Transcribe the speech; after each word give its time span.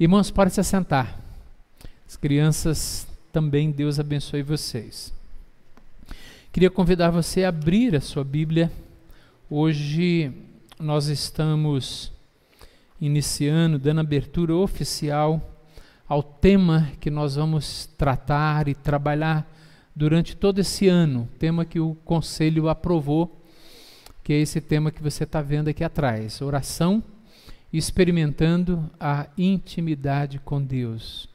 Irmãos, 0.00 0.30
pode 0.30 0.54
se 0.54 0.58
assentar. 0.58 1.14
As 2.08 2.16
crianças 2.16 3.06
também, 3.30 3.70
Deus 3.70 4.00
abençoe 4.00 4.42
vocês. 4.42 5.12
Queria 6.50 6.70
convidar 6.70 7.10
você 7.10 7.44
a 7.44 7.50
abrir 7.50 7.94
a 7.94 8.00
sua 8.00 8.24
Bíblia. 8.24 8.72
Hoje 9.50 10.32
nós 10.78 11.08
estamos 11.08 12.10
iniciando, 12.98 13.78
dando 13.78 14.00
abertura 14.00 14.54
oficial 14.54 15.38
ao 16.08 16.22
tema 16.22 16.90
que 16.98 17.10
nós 17.10 17.34
vamos 17.36 17.84
tratar 17.98 18.68
e 18.68 18.74
trabalhar 18.74 19.46
durante 19.94 20.34
todo 20.34 20.60
esse 20.60 20.88
ano, 20.88 21.28
tema 21.38 21.66
que 21.66 21.78
o 21.78 21.94
conselho 22.06 22.70
aprovou, 22.70 23.38
que 24.24 24.32
é 24.32 24.36
esse 24.36 24.62
tema 24.62 24.90
que 24.90 25.02
você 25.02 25.24
está 25.24 25.42
vendo 25.42 25.68
aqui 25.68 25.84
atrás: 25.84 26.40
oração, 26.40 27.04
experimentando 27.72 28.90
a 28.98 29.28
intimidade 29.38 30.38
com 30.40 30.62
Deus. 30.62 31.28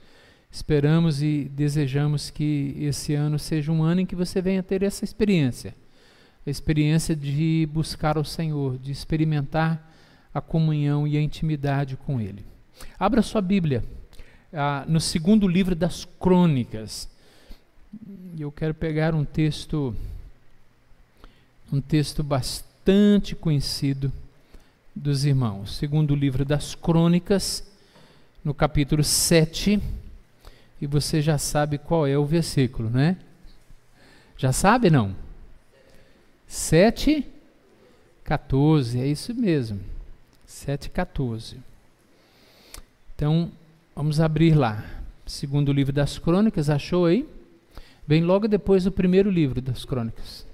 Esperamos 0.52 1.22
e 1.22 1.50
desejamos 1.54 2.30
que 2.30 2.76
esse 2.80 3.14
ano 3.14 3.40
seja 3.40 3.72
um 3.72 3.84
ano 3.84 4.02
em 4.02 4.06
que 4.06 4.16
você 4.16 4.42
venha 4.42 4.64
ter 4.64 4.84
essa 4.84 5.04
experiência, 5.04 5.76
a 6.46 6.50
experiência 6.50 7.16
de 7.16 7.68
buscar 7.72 8.18
o 8.18 8.26
Senhor, 8.26 8.78
de 8.78 8.92
experimentar 8.92 9.92
a 10.34 10.42
comunhão 10.42 11.08
e 11.08 11.18
a 11.18 11.22
intimidade 11.22 11.96
com 11.96 12.20
Ele. 12.20 12.46
Abra 13.00 13.22
sua 13.22 13.42
Bíblia 13.42 13.84
ah, 14.52 14.86
no 14.88 15.00
segundo 15.00 15.48
livro 15.48 15.76
das 15.76 16.06
Crônicas. 16.20 17.10
Eu 18.38 18.52
quero 18.52 18.74
pegar 18.74 19.16
um 19.16 19.24
texto, 19.24 19.96
um 21.72 21.80
texto 21.80 22.22
bastante 22.22 23.36
conhecido 23.36 24.12
dos 24.96 25.26
irmãos. 25.26 25.76
Segundo 25.76 26.16
livro 26.16 26.46
das 26.46 26.74
Crônicas, 26.74 27.68
no 28.44 28.54
capítulo 28.54 29.04
7 29.04 29.82
e 30.80 30.88
você 30.88 31.22
já 31.22 31.38
sabe 31.38 31.78
qual 31.78 32.06
é 32.06 32.18
o 32.18 32.26
versículo, 32.26 32.90
né? 32.90 33.18
Já 34.38 34.52
sabe 34.54 34.90
não? 34.90 35.16
7, 36.48 37.26
14, 38.24 39.00
é 39.00 39.08
isso 39.08 39.34
mesmo. 39.34 39.80
7, 40.46 40.90
14. 40.90 41.58
Então, 43.16 43.52
vamos 43.96 44.20
abrir 44.20 44.54
lá. 44.56 44.84
Segundo 45.26 45.74
livro 45.74 45.92
das 45.92 46.20
crônicas, 46.20 46.70
achou 46.70 47.06
aí? 47.06 47.28
Vem 48.08 48.24
logo 48.24 48.48
depois 48.48 48.84
do 48.84 48.92
primeiro 48.92 49.30
livro 49.32 49.60
das 49.60 49.84
crônicas. 49.84 50.46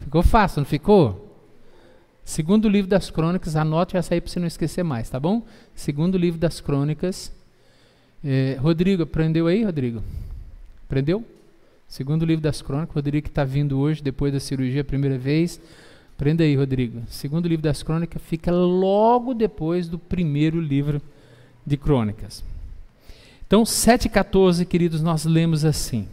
Ficou 0.00 0.22
fácil, 0.22 0.60
não 0.60 0.66
ficou? 0.66 1.31
Segundo 2.24 2.68
livro 2.68 2.88
das 2.88 3.10
crônicas, 3.10 3.56
anote 3.56 3.96
essa 3.96 4.14
aí 4.14 4.20
para 4.20 4.30
você 4.30 4.38
não 4.38 4.46
esquecer 4.46 4.82
mais, 4.82 5.10
tá 5.10 5.18
bom? 5.18 5.42
Segundo 5.74 6.16
livro 6.16 6.38
das 6.38 6.60
crônicas, 6.60 7.32
é, 8.24 8.56
Rodrigo, 8.60 9.02
aprendeu 9.02 9.46
aí, 9.48 9.64
Rodrigo? 9.64 10.02
Aprendeu? 10.86 11.24
Segundo 11.88 12.24
livro 12.24 12.42
das 12.42 12.62
crônicas, 12.62 12.94
Rodrigo 12.94 13.24
que 13.24 13.30
está 13.30 13.44
vindo 13.44 13.78
hoje, 13.78 14.02
depois 14.02 14.32
da 14.32 14.40
cirurgia, 14.40 14.84
primeira 14.84 15.18
vez. 15.18 15.60
Aprenda 16.14 16.44
aí, 16.44 16.56
Rodrigo. 16.56 17.02
Segundo 17.08 17.48
livro 17.48 17.64
das 17.64 17.82
crônicas 17.82 18.22
fica 18.22 18.52
logo 18.52 19.34
depois 19.34 19.88
do 19.88 19.98
primeiro 19.98 20.60
livro 20.60 21.02
de 21.66 21.76
crônicas. 21.76 22.44
Então, 23.46 23.64
7,14, 23.64 24.64
queridos, 24.64 25.02
nós 25.02 25.24
lemos 25.24 25.64
assim. 25.64 26.06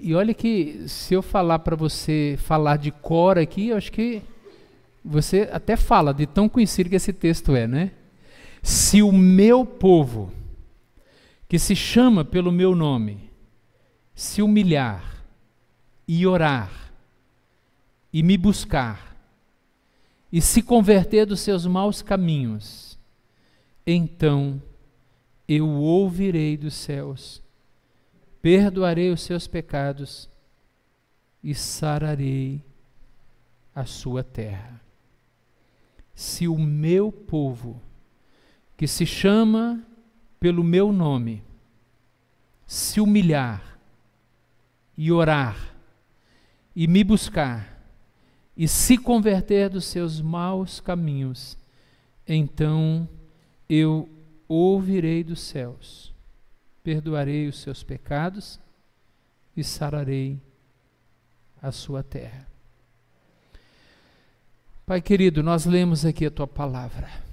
E 0.00 0.14
olha 0.14 0.34
que 0.34 0.84
se 0.88 1.14
eu 1.14 1.22
falar 1.22 1.60
para 1.60 1.74
você 1.74 2.36
falar 2.38 2.76
de 2.76 2.90
cor 2.90 3.38
aqui, 3.38 3.68
eu 3.68 3.76
acho 3.76 3.90
que 3.90 4.22
você 5.04 5.48
até 5.52 5.76
fala 5.76 6.12
de 6.12 6.26
tão 6.26 6.48
conhecido 6.48 6.90
que 6.90 6.96
esse 6.96 7.12
texto 7.12 7.54
é, 7.54 7.66
né? 7.66 7.92
Se 8.62 9.02
o 9.02 9.12
meu 9.12 9.64
povo, 9.64 10.32
que 11.48 11.58
se 11.58 11.76
chama 11.76 12.24
pelo 12.24 12.50
meu 12.50 12.74
nome, 12.74 13.30
se 14.14 14.42
humilhar 14.42 15.24
e 16.08 16.26
orar 16.26 16.92
e 18.12 18.22
me 18.22 18.36
buscar 18.36 19.16
e 20.32 20.40
se 20.40 20.62
converter 20.62 21.26
dos 21.26 21.40
seus 21.40 21.66
maus 21.66 22.02
caminhos, 22.02 22.98
então 23.86 24.60
eu 25.48 25.68
ouvirei 25.68 26.56
dos 26.56 26.74
céus, 26.74 27.42
perdoarei 28.46 29.10
os 29.10 29.22
seus 29.22 29.48
pecados 29.48 30.30
e 31.42 31.52
sararei 31.52 32.62
a 33.74 33.84
sua 33.84 34.22
terra. 34.22 34.80
Se 36.14 36.46
o 36.46 36.56
meu 36.56 37.10
povo, 37.10 37.82
que 38.76 38.86
se 38.86 39.04
chama 39.04 39.84
pelo 40.38 40.62
meu 40.62 40.92
nome, 40.92 41.42
se 42.68 43.00
humilhar 43.00 43.80
e 44.96 45.10
orar 45.10 45.74
e 46.72 46.86
me 46.86 47.02
buscar 47.02 47.84
e 48.56 48.68
se 48.68 48.96
converter 48.96 49.70
dos 49.70 49.86
seus 49.86 50.20
maus 50.20 50.78
caminhos, 50.78 51.58
então 52.28 53.08
eu 53.68 54.08
ouvirei 54.46 55.24
dos 55.24 55.40
céus, 55.40 56.14
perdoarei 56.86 57.48
os 57.48 57.58
seus 57.58 57.82
pecados 57.82 58.60
e 59.56 59.64
sararei 59.64 60.38
a 61.60 61.72
sua 61.72 62.02
terra. 62.02 62.46
Pai 64.86 65.02
querido, 65.02 65.42
nós 65.42 65.66
lemos 65.66 66.04
aqui 66.04 66.26
a 66.26 66.30
tua 66.30 66.46
palavra 66.46 67.26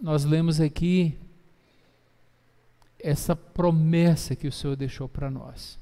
nós 0.00 0.24
lemos 0.24 0.60
aqui 0.60 1.18
essa 2.98 3.34
promessa 3.34 4.34
que 4.34 4.46
o 4.46 4.52
Senhor 4.52 4.76
deixou 4.76 5.08
para 5.08 5.30
nós. 5.30 5.78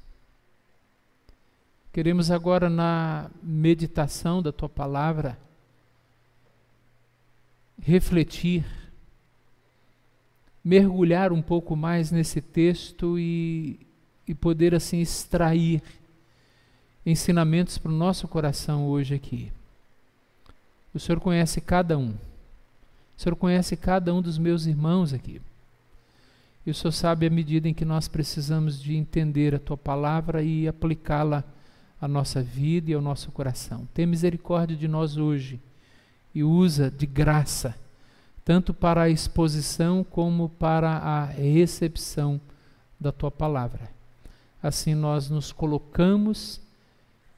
Queremos 1.93 2.31
agora, 2.31 2.69
na 2.69 3.31
meditação 3.43 4.43
da 4.43 4.53
tua 4.53 4.69
palavra, 4.69 5.39
refletir, 7.81 8.65
mergulhar 10.65 11.33
um 11.33 11.43
pouco 11.43 11.77
mais 11.77 12.11
nesse 12.11 12.41
texto 12.41 13.19
e, 13.19 13.79
e 14.27 14.35
poder 14.35 14.75
assim 14.75 15.01
extrair 15.01 15.83
ensinamentos 17.05 17.77
para 17.77 17.93
o 17.93 17.95
nosso 17.95 18.27
coração 18.27 18.87
hoje 18.89 19.15
aqui. 19.15 19.53
O 20.95 20.99
Senhor 20.99 21.21
conhece 21.21 21.61
cada 21.61 21.99
um. 21.99 22.11
O 22.11 23.21
Senhor 23.21 23.37
conhece 23.37 23.77
cada 23.77 24.15
um 24.15 24.23
dos 24.23 24.39
meus 24.39 24.65
irmãos 24.65 25.13
aqui. 25.13 25.41
E 26.67 26.71
o 26.71 26.75
Senhor 26.75 26.93
sabe 26.93 27.27
a 27.27 27.31
medida 27.31 27.69
em 27.69 27.75
que 27.75 27.85
nós 27.85 28.09
precisamos 28.09 28.81
de 28.81 28.97
entender 28.97 29.55
a 29.55 29.59
tua 29.59 29.77
palavra 29.77 30.43
e 30.43 30.67
aplicá-la 30.67 31.45
à 32.01 32.09
nossa 32.09 32.43
vida 32.43 32.91
e 32.91 32.95
ao 32.95 33.03
nosso 33.03 33.31
coração. 33.33 33.87
Tem 33.93 34.07
misericórdia 34.07 34.77
de 34.77 34.89
nós 34.89 35.19
hoje 35.19 35.61
e 36.35 36.43
usa 36.43 36.91
de 36.91 37.07
graça, 37.07 37.75
tanto 38.45 38.75
para 38.75 39.03
a 39.03 39.11
exposição 39.11 40.05
como 40.05 40.51
para 40.51 40.91
a 40.91 41.25
recepção 41.25 42.41
da 43.01 43.11
tua 43.11 43.31
palavra. 43.31 43.91
Assim 44.63 44.95
nós 44.95 45.31
nos 45.31 45.51
colocamos 45.51 46.61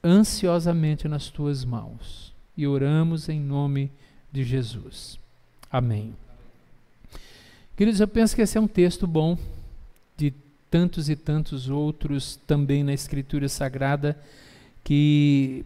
ansiosamente 0.02 1.06
nas 1.06 1.28
tuas 1.28 1.64
mãos 1.64 2.32
e 2.56 2.66
oramos 2.66 3.28
em 3.28 3.40
nome 3.40 3.90
de 4.32 4.42
Jesus. 4.42 5.18
Amém. 5.70 6.14
Queridos, 7.76 8.00
eu 8.00 8.08
penso 8.08 8.34
que 8.34 8.42
esse 8.42 8.56
é 8.56 8.60
um 8.60 8.68
texto 8.68 9.06
bom, 9.06 9.38
de 10.16 10.32
tantos 10.70 11.08
e 11.08 11.14
tantos 11.14 11.68
outros 11.68 12.36
também 12.46 12.82
na 12.82 12.94
Escritura 12.94 13.48
Sagrada, 13.48 14.18
que 14.82 15.64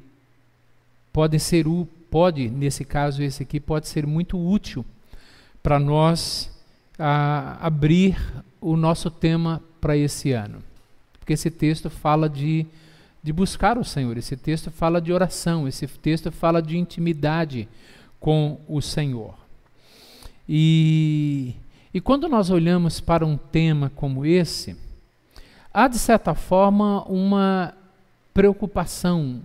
podem 1.12 1.38
ser, 1.38 1.64
pode, 2.10 2.48
nesse 2.48 2.84
caso, 2.84 3.22
esse 3.22 3.42
aqui, 3.42 3.60
pode 3.60 3.86
ser 3.88 4.06
muito 4.06 4.38
útil 4.38 4.84
para 5.62 5.78
nós 5.78 6.50
a, 6.98 7.64
abrir 7.64 8.16
o 8.60 8.76
nosso 8.76 9.10
tema 9.10 9.62
para 9.80 9.96
esse 9.96 10.32
ano. 10.32 10.62
Porque 11.18 11.32
esse 11.32 11.50
texto 11.50 11.88
fala 11.88 12.28
de, 12.28 12.66
de 13.22 13.32
buscar 13.32 13.78
o 13.78 13.84
Senhor, 13.84 14.16
esse 14.16 14.36
texto 14.36 14.70
fala 14.70 15.00
de 15.00 15.12
oração, 15.12 15.66
esse 15.66 15.86
texto 15.86 16.30
fala 16.30 16.60
de 16.60 16.76
intimidade 16.76 17.68
com 18.18 18.58
o 18.68 18.80
Senhor. 18.80 19.34
E, 20.48 21.54
e 21.94 22.00
quando 22.00 22.28
nós 22.28 22.50
olhamos 22.50 23.00
para 23.00 23.24
um 23.24 23.36
tema 23.36 23.90
como 23.94 24.26
esse, 24.26 24.76
há 25.72 25.86
de 25.88 25.98
certa 25.98 26.34
forma 26.34 27.04
uma 27.04 27.74
preocupação. 28.34 29.40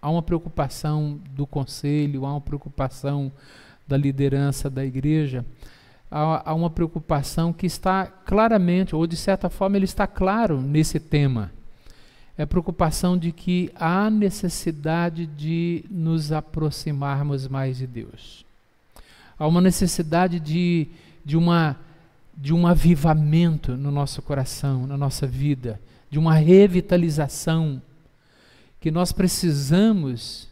Há 0.00 0.10
uma 0.10 0.22
preocupação 0.22 1.20
do 1.30 1.46
conselho, 1.46 2.26
há 2.26 2.32
uma 2.32 2.40
preocupação 2.40 3.32
da 3.86 3.96
liderança 3.96 4.68
da 4.68 4.84
igreja, 4.84 5.44
há, 6.10 6.50
há 6.50 6.54
uma 6.54 6.70
preocupação 6.70 7.52
que 7.52 7.66
está 7.66 8.06
claramente, 8.06 8.94
ou 8.94 9.06
de 9.06 9.16
certa 9.16 9.48
forma 9.48 9.76
ele 9.76 9.84
está 9.84 10.06
claro 10.06 10.60
nesse 10.60 10.98
tema. 10.98 11.52
É 12.38 12.42
a 12.42 12.46
preocupação 12.46 13.16
de 13.16 13.32
que 13.32 13.70
há 13.74 14.10
necessidade 14.10 15.26
de 15.26 15.84
nos 15.90 16.32
aproximarmos 16.32 17.48
mais 17.48 17.78
de 17.78 17.86
Deus 17.86 18.46
há 19.38 19.46
uma 19.46 19.60
necessidade 19.60 20.40
de, 20.40 20.88
de, 21.24 21.36
uma, 21.36 21.76
de 22.36 22.54
um 22.54 22.66
avivamento 22.66 23.76
no 23.76 23.90
nosso 23.90 24.22
coração, 24.22 24.86
na 24.86 24.96
nossa 24.96 25.26
vida, 25.26 25.80
de 26.10 26.18
uma 26.18 26.34
revitalização, 26.34 27.80
que 28.80 28.90
nós 28.90 29.12
precisamos 29.12 30.48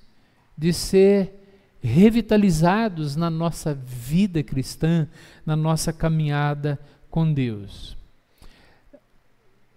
de 0.56 0.72
ser 0.72 1.43
revitalizados 1.86 3.14
na 3.14 3.28
nossa 3.28 3.74
vida 3.74 4.42
cristã, 4.42 5.06
na 5.44 5.54
nossa 5.54 5.92
caminhada 5.92 6.80
com 7.10 7.30
Deus. 7.30 7.94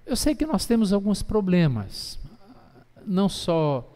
Eu 0.05 0.15
sei 0.15 0.33
que 0.33 0.45
nós 0.45 0.65
temos 0.65 0.93
alguns 0.93 1.21
problemas, 1.21 2.17
não 3.05 3.27
só 3.27 3.93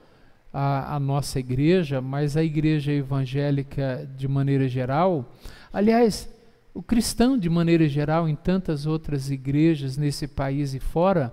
a, 0.52 0.98
a, 0.98 1.00
nossa 1.00 1.40
igreja, 1.40 2.02
mas 2.02 2.36
a 2.36 2.44
igreja 2.44 2.92
evangélica 2.92 4.06
de 4.18 4.28
maneira 4.28 4.68
geral. 4.68 5.34
Aliás, 5.72 6.30
o 6.74 6.84
cristão 6.84 7.38
de 7.38 7.50
maneira 7.50 7.88
geral, 7.88 8.28
em 8.28 8.36
tantas 8.36 8.86
outras 8.86 9.32
igrejas 9.32 9.96
nesse 9.96 10.28
país 10.28 10.74
e 10.74 10.82
fora, 10.82 11.32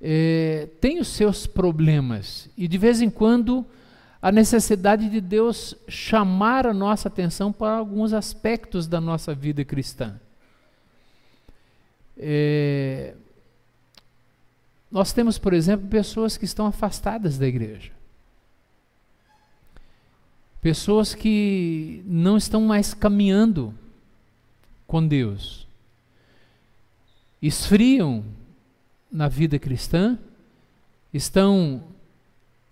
é, 0.00 0.68
tem 0.80 0.98
os 0.98 1.06
seus 1.06 1.46
problemas 1.46 2.50
e 2.56 2.66
de 2.66 2.76
vez 2.76 3.00
em 3.00 3.08
quando 3.08 3.64
a 4.26 4.32
necessidade 4.32 5.08
de 5.08 5.20
Deus 5.20 5.76
chamar 5.86 6.66
a 6.66 6.74
nossa 6.74 7.06
atenção 7.06 7.52
para 7.52 7.76
alguns 7.76 8.12
aspectos 8.12 8.88
da 8.88 9.00
nossa 9.00 9.32
vida 9.32 9.64
cristã. 9.64 10.18
É, 12.18 13.14
nós 14.90 15.12
temos, 15.12 15.38
por 15.38 15.52
exemplo, 15.52 15.86
pessoas 15.86 16.36
que 16.36 16.44
estão 16.44 16.66
afastadas 16.66 17.38
da 17.38 17.46
igreja. 17.46 17.92
Pessoas 20.60 21.14
que 21.14 22.02
não 22.04 22.36
estão 22.36 22.62
mais 22.62 22.92
caminhando 22.92 23.72
com 24.88 25.06
Deus. 25.06 25.68
Esfriam 27.40 28.24
na 29.08 29.28
vida 29.28 29.56
cristã, 29.56 30.18
estão 31.14 31.80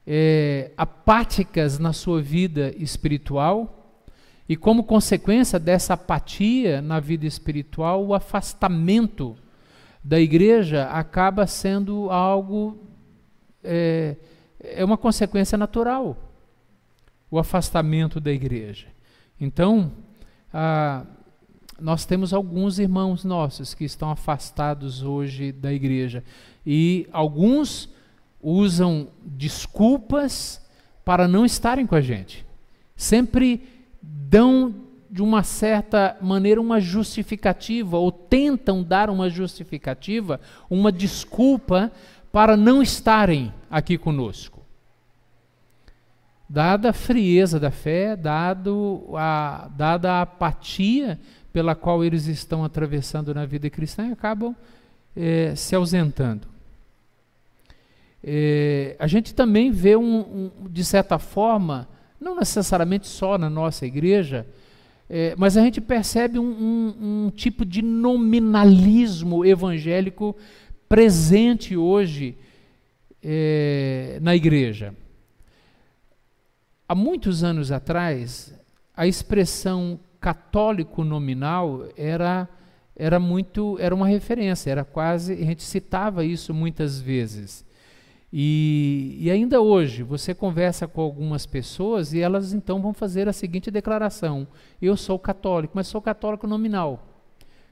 é, 0.06 0.73
apáticas 0.77 1.79
na 1.79 1.93
sua 1.93 2.21
vida 2.21 2.75
espiritual, 2.77 4.03
e 4.49 4.56
como 4.56 4.85
consequência 4.85 5.59
dessa 5.59 5.95
apatia 5.95 6.83
na 6.83 7.01
vida 7.01 7.27
espiritual, 7.27 8.05
o 8.05 8.12
afastamento 8.12 9.37
da 10.03 10.21
igreja 10.21 10.85
acaba 10.91 11.47
sendo 11.47 12.11
algo, 12.11 12.79
é, 13.62 14.17
é 14.61 14.85
uma 14.85 14.99
consequência 14.99 15.56
natural, 15.56 16.17
o 17.31 17.39
afastamento 17.39 18.21
da 18.21 18.31
igreja. 18.31 18.87
Então, 19.41 19.91
nós 21.81 22.05
temos 22.05 22.35
alguns 22.35 22.79
irmãos 22.79 23.25
nossos 23.25 23.73
que 23.73 23.85
estão 23.85 24.11
afastados 24.11 25.03
hoje 25.03 25.53
da 25.53 25.73
igreja, 25.73 26.23
e 26.67 27.09
alguns 27.11 27.89
usam 28.44 29.08
desculpas 29.25 30.61
para 31.05 31.26
não 31.26 31.46
estarem 31.46 31.87
com 31.87 31.94
a 31.94 32.00
gente. 32.00 32.44
Sempre 32.94 33.62
dão 34.02 34.75
de 35.11 35.23
uma 35.23 35.43
certa 35.43 36.17
maneira 36.20 36.61
uma 36.61 36.81
justificativa 36.81 37.96
ou 37.96 38.12
tentam 38.12 38.82
dar 38.82 39.08
uma 39.08 39.31
justificativa, 39.31 40.41
uma 40.69 40.93
desculpa 40.93 41.91
para 42.31 42.56
não 42.56 42.82
estarem 42.82 43.52
aqui 43.70 43.96
conosco. 43.96 44.61
Dada 46.49 46.91
a 46.91 46.93
frieza 46.93 47.58
da 47.58 47.70
fé, 47.70 48.17
dado 48.17 49.05
a, 49.14 49.70
dada 49.75 50.12
a 50.12 50.23
apatia 50.23 51.19
pela 51.52 51.75
qual 51.75 52.05
eles 52.05 52.26
estão 52.26 52.64
atravessando 52.64 53.32
na 53.32 53.46
vida 53.46 53.70
cristã, 53.70 54.12
acabam 54.12 54.55
é, 55.17 55.55
se 55.55 55.75
ausentando. 55.75 56.54
É, 58.26 58.97
a 58.99 59.06
gente 59.06 59.35
também 59.35 59.71
vê, 59.71 59.97
um, 59.97 60.21
um, 60.21 60.50
de 60.71 60.82
certa 60.82 61.19
forma, 61.19 61.87
não 62.19 62.35
necessariamente 62.35 63.06
só 63.06 63.37
na 63.37 63.50
nossa 63.50 63.85
igreja, 63.85 64.47
é, 65.11 65.35
mas 65.37 65.59
a 65.59 65.61
gente 65.61 65.79
percebe 65.79 66.38
um, 66.38 66.47
um, 67.26 67.31
tipo 67.31 67.67
de 67.67 67.82
nominalismo 67.82 69.44
evangélico 69.44 70.35
presente 70.88 71.76
hoje 71.76 72.38
é, 73.23 74.19
na 74.23 74.35
igreja. 74.35 74.94
Há 76.88 76.94
muitos 76.94 77.44
anos 77.44 77.70
atrás, 77.70 78.55
a 78.97 79.06
expressão 79.06 80.00
católico 80.19 81.05
nominal 81.05 81.88
era 81.94 82.49
era 82.97 83.19
muito 83.19 83.77
era 83.81 83.94
uma 83.94 84.06
referência, 84.06 84.70
era 84.70 84.85
quase 84.85 85.35
a 85.35 85.44
gente 85.44 85.62
citava 85.62 86.25
isso 86.25 86.55
muitas 86.55 86.99
vezes. 86.99 87.64
E, 88.37 89.17
e, 89.21 89.31
ainda 89.31 89.61
hoje, 89.61 90.03
você 90.03 90.35
conversa 90.35 90.89
com 90.89 91.01
algumas 91.01 91.47
pessoas 91.47 92.13
e 92.13 92.19
elas 92.19 92.53
então 92.53 92.83
vão 92.83 92.93
fazer 92.93 93.29
a 93.29 93.33
seguinte 93.33 93.71
declaração: 93.71 94.45
Eu 94.83 94.97
sou 94.97 95.21
católico, 95.21 95.75
mas 95.77 95.87
sou 95.87 96.03
católico 96.03 96.45
nominal. 96.45 97.07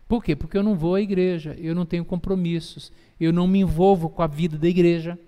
Por 0.06 0.22
quê? 0.22 0.36
Porque 0.36 0.56
eu 0.56 0.62
não 0.62 0.76
vou 0.76 0.94
à 0.94 1.00
igreja, 1.00 1.56
eu 1.58 1.74
não 1.74 1.84
tenho 1.84 2.04
compromissos, 2.04 2.92
eu 3.18 3.32
não 3.32 3.48
me 3.48 3.58
envolvo 3.58 4.08
com 4.08 4.22
a 4.22 4.28
vida 4.28 4.56
da 4.56 4.68
igreja. 4.68 5.18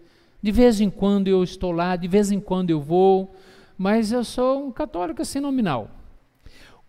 De 0.40 0.52
vez 0.52 0.80
em 0.80 0.88
quando 0.88 1.26
eu 1.26 1.42
estou 1.42 1.72
lá, 1.72 1.96
de 1.96 2.06
vez 2.06 2.30
em 2.30 2.38
quando 2.38 2.70
eu 2.70 2.80
vou, 2.80 3.34
mas 3.76 4.12
eu 4.12 4.22
sou 4.22 4.68
um 4.68 4.70
católico 4.70 5.20
assim 5.20 5.40
nominal. 5.40 5.90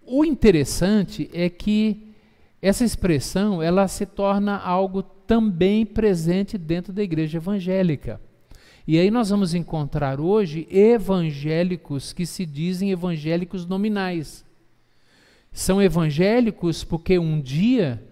O 0.06 0.24
interessante 0.24 1.32
é 1.34 1.50
que 1.50 2.14
essa 2.62 2.86
expressão 2.86 3.60
ela 3.64 3.88
se 3.88 4.06
torna 4.06 4.56
algo 4.56 5.02
também 5.02 5.84
presente 5.84 6.60
dentro 6.60 6.94
da 6.94 7.02
igreja 7.02 7.40
evangélica. 7.40 8.22
E 8.88 9.00
aí 9.00 9.10
nós 9.10 9.30
vamos 9.30 9.56
encontrar 9.56 10.20
hoje 10.20 10.68
evangélicos 10.70 12.14
que 12.14 12.26
se 12.26 12.46
dizem 12.46 12.92
evangélicos 12.92 13.66
nominais. 13.66 14.46
São 15.52 15.82
evangélicos 15.82 16.84
porque 16.84 17.18
um 17.18 17.42
dia 17.42 18.04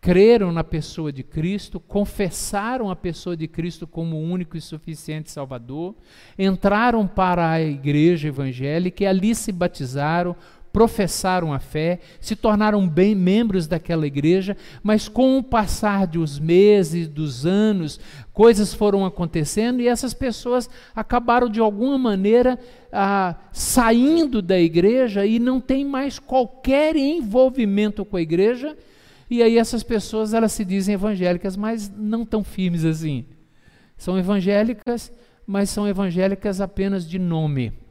creram 0.00 0.50
na 0.50 0.64
pessoa 0.64 1.12
de 1.12 1.22
Cristo, 1.22 1.78
confessaram 1.78 2.90
a 2.90 2.96
pessoa 2.96 3.36
de 3.36 3.46
Cristo 3.46 3.86
como 3.86 4.20
único 4.20 4.56
e 4.56 4.60
suficiente 4.60 5.30
Salvador, 5.30 5.94
entraram 6.36 7.06
para 7.06 7.52
a 7.52 7.62
igreja 7.62 8.26
evangélica 8.26 9.04
e 9.04 9.06
ali 9.06 9.32
se 9.32 9.52
batizaram, 9.52 10.34
professaram 10.72 11.52
a 11.52 11.58
fé, 11.58 12.00
se 12.20 12.34
tornaram 12.34 12.88
bem 12.88 13.14
membros 13.14 13.66
daquela 13.66 14.06
igreja, 14.06 14.56
mas 14.82 15.08
com 15.08 15.38
o 15.38 15.42
passar 15.42 16.06
dos 16.06 16.38
meses, 16.38 17.06
dos 17.06 17.44
anos, 17.44 18.00
coisas 18.32 18.72
foram 18.72 19.04
acontecendo 19.04 19.80
e 19.80 19.88
essas 19.88 20.14
pessoas 20.14 20.70
acabaram 20.96 21.48
de 21.48 21.60
alguma 21.60 21.98
maneira 21.98 22.58
ah, 22.90 23.36
saindo 23.52 24.40
da 24.40 24.58
igreja 24.58 25.26
e 25.26 25.38
não 25.38 25.60
tem 25.60 25.84
mais 25.84 26.18
qualquer 26.18 26.96
envolvimento 26.96 28.04
com 28.04 28.16
a 28.16 28.22
igreja. 28.22 28.76
E 29.30 29.42
aí 29.42 29.58
essas 29.58 29.82
pessoas 29.82 30.32
elas 30.32 30.52
se 30.52 30.64
dizem 30.64 30.94
evangélicas, 30.94 31.56
mas 31.56 31.90
não 31.94 32.24
tão 32.24 32.42
firmes 32.42 32.84
assim. 32.84 33.26
São 33.96 34.18
evangélicas, 34.18 35.12
mas 35.46 35.70
são 35.70 35.86
evangélicas 35.86 36.60
apenas 36.60 37.08
de 37.08 37.18
nome. 37.18 37.81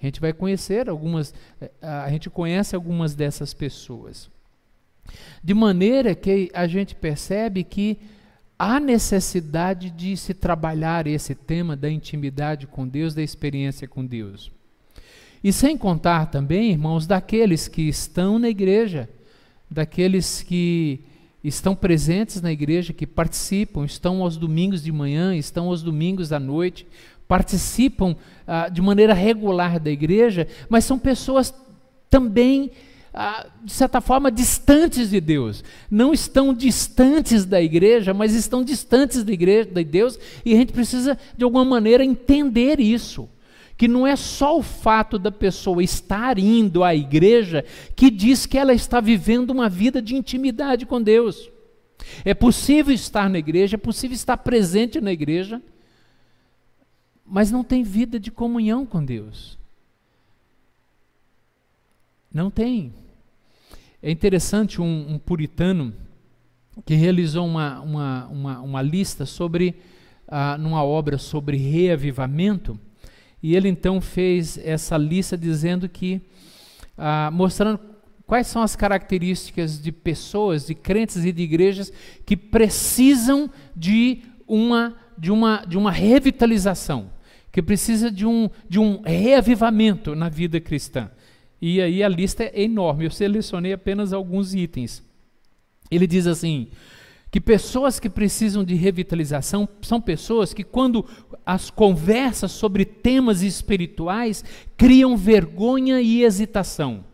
A 0.00 0.06
gente 0.06 0.20
vai 0.20 0.32
conhecer 0.32 0.88
algumas, 0.88 1.34
eh, 1.60 1.70
a 1.80 2.10
gente 2.10 2.28
conhece 2.28 2.74
algumas 2.76 3.14
dessas 3.14 3.54
pessoas. 3.54 4.30
De 5.42 5.54
maneira 5.54 6.14
que 6.14 6.50
a 6.52 6.66
gente 6.66 6.94
percebe 6.94 7.64
que 7.64 7.98
há 8.58 8.80
necessidade 8.80 9.90
de 9.90 10.16
se 10.16 10.34
trabalhar 10.34 11.06
esse 11.06 11.34
tema 11.34 11.76
da 11.76 11.90
intimidade 11.90 12.66
com 12.66 12.86
Deus, 12.86 13.14
da 13.14 13.22
experiência 13.22 13.86
com 13.86 14.04
Deus. 14.04 14.50
E 15.42 15.52
sem 15.52 15.76
contar 15.76 16.26
também, 16.26 16.70
irmãos, 16.72 17.06
daqueles 17.06 17.68
que 17.68 17.82
estão 17.82 18.38
na 18.38 18.48
igreja, 18.48 19.08
daqueles 19.70 20.42
que 20.42 21.00
estão 21.44 21.76
presentes 21.76 22.42
na 22.42 22.50
igreja, 22.50 22.92
que 22.92 23.06
participam, 23.06 23.84
estão 23.84 24.22
aos 24.22 24.36
domingos 24.36 24.82
de 24.82 24.90
manhã, 24.90 25.36
estão 25.36 25.68
aos 25.68 25.82
domingos 25.82 26.32
à 26.32 26.40
noite, 26.40 26.86
participam 27.28 28.16
ah, 28.46 28.68
de 28.68 28.80
maneira 28.80 29.12
regular 29.12 29.78
da 29.80 29.90
igreja, 29.90 30.46
mas 30.68 30.84
são 30.84 30.98
pessoas 30.98 31.52
também, 32.08 32.70
ah, 33.12 33.46
de 33.64 33.72
certa 33.72 34.00
forma, 34.00 34.30
distantes 34.30 35.10
de 35.10 35.20
Deus. 35.20 35.64
Não 35.90 36.12
estão 36.12 36.54
distantes 36.54 37.44
da 37.44 37.60
igreja, 37.60 38.14
mas 38.14 38.34
estão 38.34 38.62
distantes 38.62 39.24
da 39.24 39.32
igreja, 39.32 39.68
de 39.70 39.84
Deus, 39.84 40.18
e 40.44 40.52
a 40.52 40.56
gente 40.56 40.72
precisa, 40.72 41.18
de 41.36 41.44
alguma 41.44 41.64
maneira, 41.64 42.04
entender 42.04 42.80
isso. 42.80 43.28
Que 43.76 43.88
não 43.88 44.06
é 44.06 44.16
só 44.16 44.58
o 44.58 44.62
fato 44.62 45.18
da 45.18 45.30
pessoa 45.30 45.82
estar 45.82 46.38
indo 46.38 46.82
à 46.82 46.94
igreja 46.94 47.62
que 47.94 48.10
diz 48.10 48.46
que 48.46 48.56
ela 48.56 48.72
está 48.72 49.00
vivendo 49.00 49.50
uma 49.50 49.68
vida 49.68 50.00
de 50.00 50.16
intimidade 50.16 50.86
com 50.86 51.02
Deus. 51.02 51.50
É 52.24 52.32
possível 52.32 52.94
estar 52.94 53.28
na 53.28 53.38
igreja, 53.38 53.76
é 53.76 53.78
possível 53.78 54.14
estar 54.14 54.38
presente 54.38 54.98
na 55.00 55.12
igreja, 55.12 55.60
mas 57.26 57.50
não 57.50 57.64
tem 57.64 57.82
vida 57.82 58.18
de 58.20 58.30
comunhão 58.30 58.86
com 58.86 59.04
Deus. 59.04 59.58
Não 62.32 62.50
tem. 62.50 62.92
É 64.02 64.10
interessante 64.10 64.80
um, 64.80 65.14
um 65.14 65.18
puritano 65.18 65.92
que 66.84 66.94
realizou 66.94 67.46
uma, 67.46 67.80
uma, 67.80 68.26
uma, 68.26 68.60
uma 68.60 68.82
lista 68.82 69.24
sobre, 69.24 69.74
ah, 70.28 70.58
numa 70.58 70.84
obra 70.84 71.18
sobre 71.18 71.56
reavivamento, 71.56 72.78
e 73.42 73.56
ele 73.56 73.68
então 73.68 74.00
fez 74.00 74.58
essa 74.58 74.96
lista 74.96 75.36
dizendo 75.36 75.88
que, 75.88 76.20
ah, 76.98 77.30
mostrando 77.32 77.80
quais 78.26 78.46
são 78.46 78.62
as 78.62 78.76
características 78.76 79.80
de 79.80 79.92
pessoas, 79.92 80.66
de 80.66 80.74
crentes 80.74 81.24
e 81.24 81.32
de 81.32 81.42
igrejas 81.42 81.92
que 82.24 82.36
precisam 82.36 83.48
de 83.74 84.22
uma, 84.46 84.94
de 85.16 85.30
uma, 85.30 85.64
de 85.64 85.78
uma 85.78 85.90
revitalização, 85.90 87.10
que 87.56 87.62
precisa 87.62 88.10
de 88.10 88.26
um, 88.26 88.50
de 88.68 88.78
um 88.78 89.00
reavivamento 89.00 90.14
na 90.14 90.28
vida 90.28 90.60
cristã. 90.60 91.10
E 91.58 91.80
aí 91.80 92.02
a 92.02 92.08
lista 92.08 92.44
é 92.44 92.64
enorme, 92.64 93.06
eu 93.06 93.10
selecionei 93.10 93.72
apenas 93.72 94.12
alguns 94.12 94.54
itens. 94.54 95.02
Ele 95.90 96.06
diz 96.06 96.26
assim: 96.26 96.68
que 97.30 97.40
pessoas 97.40 97.98
que 97.98 98.10
precisam 98.10 98.62
de 98.62 98.74
revitalização 98.74 99.66
são 99.80 99.98
pessoas 100.02 100.52
que, 100.52 100.62
quando 100.62 101.06
as 101.46 101.70
conversas 101.70 102.52
sobre 102.52 102.84
temas 102.84 103.40
espirituais, 103.40 104.44
criam 104.76 105.16
vergonha 105.16 105.98
e 106.02 106.24
hesitação. 106.24 107.06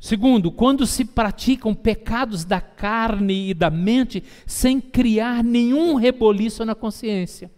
Segundo, 0.00 0.50
quando 0.50 0.88
se 0.88 1.04
praticam 1.04 1.72
pecados 1.72 2.44
da 2.44 2.60
carne 2.60 3.48
e 3.48 3.54
da 3.54 3.70
mente 3.70 4.24
sem 4.44 4.80
criar 4.80 5.44
nenhum 5.44 5.94
reboliço 5.94 6.64
na 6.64 6.74
consciência. 6.74 7.48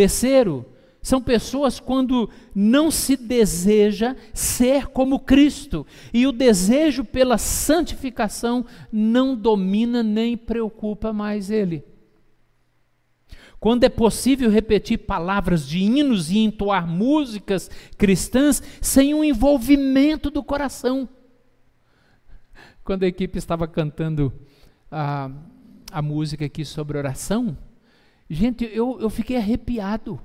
Terceiro, 0.00 0.64
são 1.02 1.20
pessoas 1.20 1.78
quando 1.78 2.30
não 2.54 2.90
se 2.90 3.18
deseja 3.18 4.16
ser 4.32 4.86
como 4.86 5.20
Cristo 5.20 5.86
e 6.10 6.26
o 6.26 6.32
desejo 6.32 7.04
pela 7.04 7.36
santificação 7.36 8.64
não 8.90 9.36
domina 9.36 10.02
nem 10.02 10.38
preocupa 10.38 11.12
mais 11.12 11.50
ele. 11.50 11.84
Quando 13.58 13.84
é 13.84 13.90
possível 13.90 14.48
repetir 14.48 15.00
palavras 15.00 15.68
de 15.68 15.80
hinos 15.80 16.30
e 16.30 16.38
entoar 16.38 16.88
músicas 16.88 17.70
cristãs 17.98 18.62
sem 18.80 19.12
um 19.12 19.22
envolvimento 19.22 20.30
do 20.30 20.42
coração. 20.42 21.06
Quando 22.82 23.02
a 23.02 23.06
equipe 23.06 23.36
estava 23.36 23.68
cantando 23.68 24.32
a, 24.90 25.30
a 25.92 26.00
música 26.00 26.46
aqui 26.46 26.64
sobre 26.64 26.96
oração, 26.96 27.54
gente, 28.30 28.64
eu, 28.72 28.98
eu 29.00 29.10
fiquei 29.10 29.36
arrepiado 29.36 30.20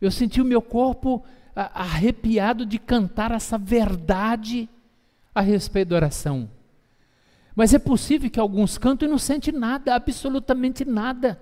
eu 0.00 0.10
senti 0.10 0.40
o 0.40 0.44
meu 0.44 0.62
corpo 0.62 1.24
arrepiado 1.54 2.64
de 2.64 2.78
cantar 2.78 3.32
essa 3.32 3.58
verdade 3.58 4.68
a 5.34 5.40
respeito 5.40 5.88
da 5.88 5.96
oração. 5.96 6.48
Mas 7.54 7.74
é 7.74 7.78
possível 7.80 8.30
que 8.30 8.38
alguns 8.38 8.78
cantam 8.78 9.08
e 9.08 9.10
não 9.10 9.18
sentem 9.18 9.52
nada, 9.52 9.94
absolutamente 9.94 10.84
nada. 10.84 11.40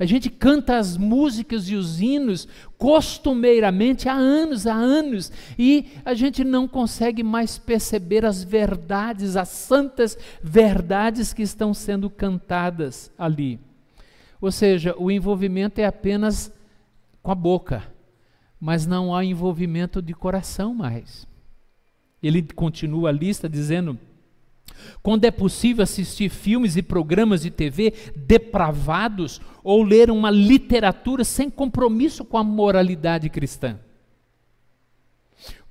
A 0.00 0.04
gente 0.04 0.28
canta 0.28 0.78
as 0.78 0.96
músicas 0.96 1.68
e 1.68 1.76
os 1.76 2.00
hinos 2.00 2.48
costumeiramente 2.76 4.08
há 4.08 4.14
anos, 4.14 4.66
há 4.66 4.74
anos, 4.74 5.30
e 5.56 5.90
a 6.04 6.12
gente 6.12 6.42
não 6.42 6.66
consegue 6.66 7.22
mais 7.22 7.56
perceber 7.56 8.24
as 8.24 8.42
verdades, 8.42 9.36
as 9.36 9.48
santas 9.48 10.18
verdades 10.42 11.32
que 11.32 11.42
estão 11.42 11.72
sendo 11.72 12.10
cantadas 12.10 13.12
ali. 13.16 13.60
Ou 14.42 14.52
seja, 14.52 14.94
o 14.98 15.10
envolvimento 15.10 15.80
é 15.80 15.86
apenas 15.86 16.52
com 17.22 17.30
a 17.30 17.34
boca 17.34 17.90
mas 18.62 18.86
não 18.86 19.12
há 19.12 19.24
envolvimento 19.24 20.00
de 20.00 20.14
coração 20.14 20.72
mais. 20.72 21.26
Ele 22.22 22.40
continua 22.54 23.08
a 23.08 23.12
lista 23.12 23.48
dizendo: 23.48 23.98
quando 25.02 25.24
é 25.24 25.32
possível 25.32 25.82
assistir 25.82 26.28
filmes 26.28 26.76
e 26.76 26.82
programas 26.82 27.42
de 27.42 27.50
TV 27.50 27.92
depravados 28.14 29.40
ou 29.64 29.82
ler 29.82 30.12
uma 30.12 30.30
literatura 30.30 31.24
sem 31.24 31.50
compromisso 31.50 32.24
com 32.24 32.38
a 32.38 32.44
moralidade 32.44 33.28
cristã. 33.28 33.80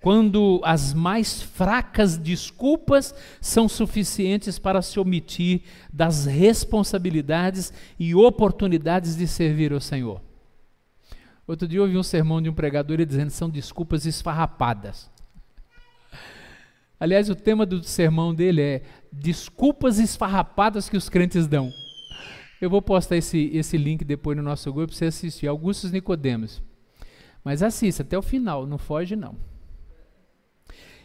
Quando 0.02 0.60
as 0.64 0.96
mais 0.96 1.44
fracas 1.44 2.18
desculpas 2.18 3.14
são 3.40 3.70
suficientes 3.70 4.58
para 4.58 4.82
se 4.82 5.00
omitir 5.00 5.62
das 5.94 6.26
responsabilidades 6.26 7.72
e 8.00 8.16
oportunidades 8.16 9.16
de 9.16 9.28
servir 9.28 9.72
ao 9.72 9.80
Senhor. 9.80 10.20
Outro 11.46 11.68
dia 11.68 11.78
eu 11.78 11.84
ouvi 11.84 11.98
um 11.98 12.04
sermão 12.04 12.42
de 12.42 12.50
um 12.50 12.54
pregador 12.54 13.06
dizendo 13.06 13.28
que 13.28 13.38
são 13.38 13.48
desculpas 13.48 14.08
esfarrapadas. 14.08 15.08
Aliás, 17.00 17.30
o 17.30 17.36
tema 17.36 17.64
do 17.64 17.84
sermão 17.84 18.34
dele 18.34 18.62
é 18.62 18.82
desculpas 19.12 20.00
esfarrapadas 20.00 20.90
que 20.90 20.98
os 20.98 21.10
crentes 21.10 21.46
dão. 21.46 21.72
Eu 22.60 22.72
vou 22.72 22.82
postar 22.82 23.18
esse, 23.18 23.52
esse 23.54 23.78
link 23.78 24.04
depois 24.04 24.36
no 24.36 24.44
nosso 24.44 24.72
grupo 24.74 24.88
para 24.88 24.98
você 24.98 25.06
assistir. 25.06 25.48
Augustus 25.48 25.92
Nicodemos. 25.92 26.62
Mas 27.44 27.62
assista 27.62 28.02
até 28.02 28.18
o 28.18 28.22
final, 28.22 28.66
não 28.66 28.78
foge 28.80 29.16
não. 29.16 29.51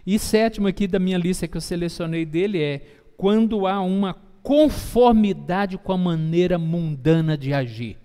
E 0.07 0.19
sétimo 0.19 0.69
aqui 0.69 0.87
da 0.87 0.99
minha 0.99 1.19
lista 1.19 1.49
que 1.49 1.57
eu 1.57 1.61
selecionei 1.61 2.25
dele 2.25 2.63
é 2.63 2.81
quando 3.17 3.67
há 3.67 3.81
uma 3.81 4.15
conformidade 4.43 5.77
com 5.77 5.93
a 5.93 5.99
maneira 5.99 6.57
mundana 6.57 7.37
de 7.37 7.53
agir. 7.53 7.99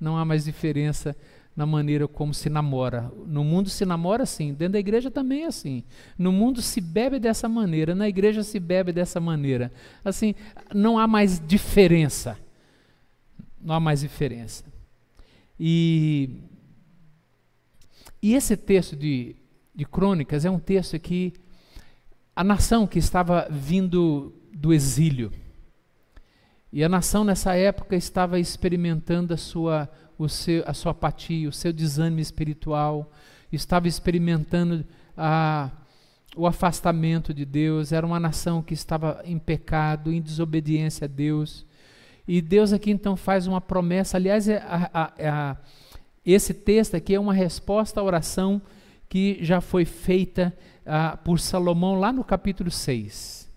Não 0.00 0.16
há 0.16 0.24
mais 0.24 0.44
diferença 0.44 1.14
na 1.54 1.66
maneira 1.66 2.08
como 2.08 2.32
se 2.32 2.48
namora. 2.48 3.12
No 3.26 3.44
mundo 3.44 3.68
se 3.68 3.84
namora 3.84 4.22
assim, 4.22 4.54
dentro 4.54 4.72
da 4.72 4.78
igreja 4.78 5.10
também 5.10 5.42
é 5.42 5.46
assim. 5.46 5.84
No 6.16 6.32
mundo 6.32 6.62
se 6.62 6.80
bebe 6.80 7.18
dessa 7.18 7.48
maneira, 7.48 7.94
na 7.94 8.08
igreja 8.08 8.42
se 8.42 8.58
bebe 8.58 8.90
dessa 8.90 9.20
maneira. 9.20 9.70
Assim, 10.02 10.34
não 10.74 10.98
há 10.98 11.06
mais 11.06 11.38
diferença. 11.38 12.38
Não 13.60 13.74
há 13.74 13.80
mais 13.80 14.00
diferença. 14.00 14.64
E, 15.60 16.30
e 18.22 18.34
esse 18.34 18.56
texto 18.56 18.96
de, 18.96 19.36
de 19.74 19.84
Crônicas 19.84 20.46
é 20.46 20.50
um 20.50 20.58
texto 20.58 20.98
que 20.98 21.34
a 22.34 22.42
nação 22.42 22.86
que 22.86 22.98
estava 22.98 23.46
vindo 23.50 24.34
do 24.52 24.72
exílio, 24.72 25.32
e 26.72 26.82
a 26.82 26.88
nação 26.88 27.24
nessa 27.24 27.54
época 27.54 27.94
estava 27.94 28.38
experimentando 28.38 29.34
a 29.34 29.36
sua 29.36 29.88
o 30.18 30.28
seu, 30.28 30.62
a 30.66 30.72
sua 30.72 30.92
apatia, 30.92 31.48
o 31.48 31.52
seu 31.52 31.72
desânimo 31.72 32.20
espiritual, 32.20 33.10
estava 33.50 33.88
experimentando 33.88 34.84
a, 35.16 35.70
o 36.36 36.46
afastamento 36.46 37.34
de 37.34 37.44
Deus, 37.44 37.92
era 37.92 38.06
uma 38.06 38.20
nação 38.20 38.62
que 38.62 38.74
estava 38.74 39.20
em 39.24 39.38
pecado, 39.38 40.12
em 40.12 40.20
desobediência 40.20 41.04
a 41.06 41.08
Deus. 41.08 41.66
E 42.26 42.40
Deus 42.40 42.72
aqui 42.72 42.90
então 42.90 43.16
faz 43.16 43.46
uma 43.46 43.60
promessa, 43.60 44.16
aliás, 44.16 44.48
é 44.48 44.58
a, 44.58 44.90
a, 44.92 45.12
a, 45.28 45.56
esse 46.24 46.54
texto 46.54 46.94
aqui 46.94 47.14
é 47.14 47.20
uma 47.20 47.34
resposta 47.34 48.00
à 48.00 48.04
oração 48.04 48.62
que 49.08 49.38
já 49.42 49.60
foi 49.60 49.84
feita 49.84 50.56
por 51.24 51.38
Salomão 51.38 51.98
lá 51.98 52.12
no 52.12 52.24
capítulo 52.24 52.70
6. 52.70 53.50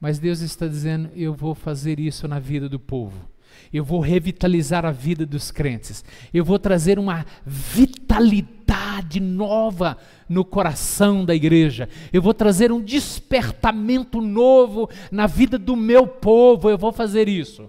Mas 0.00 0.18
Deus 0.18 0.40
está 0.40 0.66
dizendo: 0.66 1.10
Eu 1.14 1.34
vou 1.34 1.54
fazer 1.54 1.98
isso 1.98 2.26
na 2.28 2.38
vida 2.38 2.68
do 2.68 2.78
povo 2.78 3.34
eu 3.72 3.84
vou 3.84 4.00
revitalizar 4.00 4.84
a 4.84 4.90
vida 4.90 5.26
dos 5.26 5.50
crentes, 5.50 6.04
eu 6.32 6.44
vou 6.44 6.58
trazer 6.58 6.98
uma 6.98 7.26
vitalidade 7.44 9.20
nova 9.20 9.98
no 10.28 10.44
coração 10.44 11.24
da 11.24 11.34
igreja, 11.34 11.88
eu 12.12 12.22
vou 12.22 12.32
trazer 12.32 12.70
um 12.70 12.80
despertamento 12.80 14.20
novo 14.20 14.88
na 15.10 15.26
vida 15.26 15.58
do 15.58 15.76
meu 15.76 16.06
povo, 16.06 16.70
eu 16.70 16.78
vou 16.78 16.92
fazer 16.92 17.28
isso. 17.28 17.68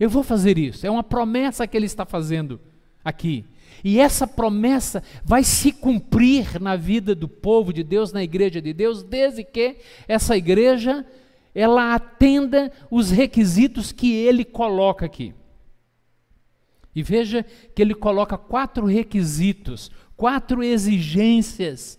Eu 0.00 0.10
vou 0.10 0.22
fazer 0.22 0.58
isso, 0.58 0.86
é 0.86 0.90
uma 0.90 1.04
promessa 1.04 1.66
que 1.66 1.76
ele 1.76 1.86
está 1.86 2.04
fazendo 2.04 2.60
aqui. 3.04 3.44
E 3.84 3.98
essa 3.98 4.26
promessa 4.26 5.02
vai 5.24 5.42
se 5.42 5.72
cumprir 5.72 6.60
na 6.60 6.76
vida 6.76 7.14
do 7.14 7.26
povo 7.26 7.72
de 7.72 7.82
Deus, 7.82 8.12
na 8.12 8.22
igreja 8.22 8.62
de 8.62 8.72
Deus, 8.72 9.02
desde 9.02 9.42
que 9.42 9.76
essa 10.06 10.36
igreja 10.36 11.04
ela 11.54 11.94
atenda 11.94 12.72
os 12.90 13.10
requisitos 13.10 13.92
que 13.92 14.12
ele 14.12 14.44
coloca 14.44 15.04
aqui. 15.04 15.34
E 16.94 17.02
veja 17.02 17.44
que 17.74 17.82
ele 17.82 17.94
coloca 17.94 18.36
quatro 18.36 18.86
requisitos, 18.86 19.90
quatro 20.16 20.62
exigências. 20.62 21.98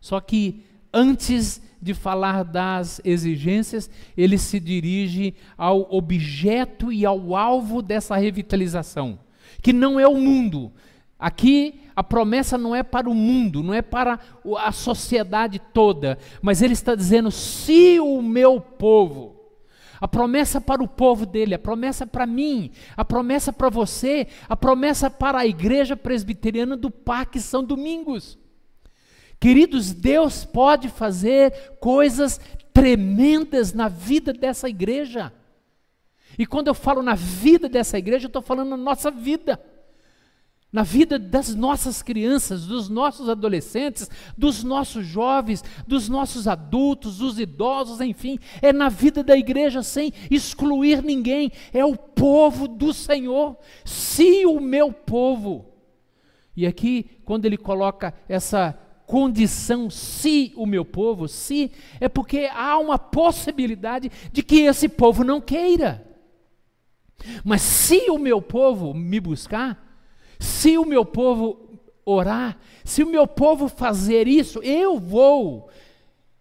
Só 0.00 0.20
que 0.20 0.64
antes 0.92 1.62
de 1.80 1.94
falar 1.94 2.44
das 2.44 3.00
exigências, 3.04 3.90
ele 4.16 4.38
se 4.38 4.60
dirige 4.60 5.34
ao 5.56 5.92
objeto 5.92 6.92
e 6.92 7.04
ao 7.04 7.34
alvo 7.34 7.82
dessa 7.82 8.16
revitalização, 8.16 9.18
que 9.60 9.72
não 9.72 9.98
é 9.98 10.06
o 10.06 10.16
mundo. 10.16 10.72
Aqui 11.22 11.80
a 11.94 12.02
promessa 12.02 12.58
não 12.58 12.74
é 12.74 12.82
para 12.82 13.08
o 13.08 13.14
mundo, 13.14 13.62
não 13.62 13.72
é 13.72 13.80
para 13.80 14.18
a 14.58 14.72
sociedade 14.72 15.60
toda, 15.72 16.18
mas 16.42 16.60
ele 16.60 16.72
está 16.72 16.96
dizendo: 16.96 17.30
se 17.30 18.00
o 18.00 18.20
meu 18.20 18.60
povo, 18.60 19.36
a 20.00 20.08
promessa 20.08 20.60
para 20.60 20.82
o 20.82 20.88
povo 20.88 21.24
dele, 21.24 21.54
a 21.54 21.60
promessa 21.60 22.04
para 22.04 22.26
mim, 22.26 22.72
a 22.96 23.04
promessa 23.04 23.52
para 23.52 23.70
você, 23.70 24.26
a 24.48 24.56
promessa 24.56 25.08
para 25.08 25.38
a 25.38 25.46
igreja 25.46 25.96
presbiteriana 25.96 26.76
do 26.76 26.90
Parque 26.90 27.38
São 27.38 27.62
Domingos. 27.62 28.36
Queridos, 29.38 29.92
Deus 29.92 30.44
pode 30.44 30.88
fazer 30.88 31.52
coisas 31.78 32.40
tremendas 32.74 33.72
na 33.72 33.86
vida 33.86 34.32
dessa 34.32 34.68
igreja. 34.68 35.32
E 36.36 36.44
quando 36.46 36.66
eu 36.66 36.74
falo 36.74 37.00
na 37.00 37.14
vida 37.14 37.68
dessa 37.68 37.96
igreja, 37.96 38.24
eu 38.24 38.28
estou 38.28 38.42
falando 38.42 38.70
na 38.70 38.76
nossa 38.76 39.08
vida 39.08 39.60
na 40.72 40.82
vida 40.82 41.18
das 41.18 41.54
nossas 41.54 42.02
crianças, 42.02 42.64
dos 42.64 42.88
nossos 42.88 43.28
adolescentes, 43.28 44.08
dos 44.36 44.64
nossos 44.64 45.04
jovens, 45.04 45.62
dos 45.86 46.08
nossos 46.08 46.48
adultos, 46.48 47.18
dos 47.18 47.38
idosos, 47.38 48.00
enfim, 48.00 48.38
é 48.62 48.72
na 48.72 48.88
vida 48.88 49.22
da 49.22 49.36
igreja 49.36 49.82
sem 49.82 50.12
excluir 50.30 51.02
ninguém, 51.02 51.52
é 51.74 51.84
o 51.84 51.94
povo 51.94 52.66
do 52.66 52.94
Senhor, 52.94 53.58
se 53.84 54.46
o 54.46 54.58
meu 54.60 54.90
povo. 54.90 55.66
E 56.56 56.66
aqui, 56.66 57.18
quando 57.24 57.44
ele 57.44 57.58
coloca 57.58 58.14
essa 58.26 58.78
condição, 59.06 59.90
se 59.90 60.54
o 60.56 60.64
meu 60.64 60.86
povo, 60.86 61.28
se, 61.28 61.70
é 62.00 62.08
porque 62.08 62.48
há 62.50 62.78
uma 62.78 62.98
possibilidade 62.98 64.10
de 64.32 64.42
que 64.42 64.60
esse 64.60 64.88
povo 64.88 65.22
não 65.22 65.38
queira. 65.38 66.06
Mas 67.44 67.60
se 67.60 68.10
o 68.10 68.18
meu 68.18 68.40
povo 68.40 68.94
me 68.94 69.20
buscar, 69.20 69.91
se 70.42 70.76
o 70.76 70.84
meu 70.84 71.04
povo 71.04 71.78
orar, 72.04 72.58
se 72.84 73.02
o 73.02 73.06
meu 73.06 73.26
povo 73.28 73.68
fazer 73.68 74.26
isso, 74.26 74.60
eu 74.62 74.98
vou. 74.98 75.70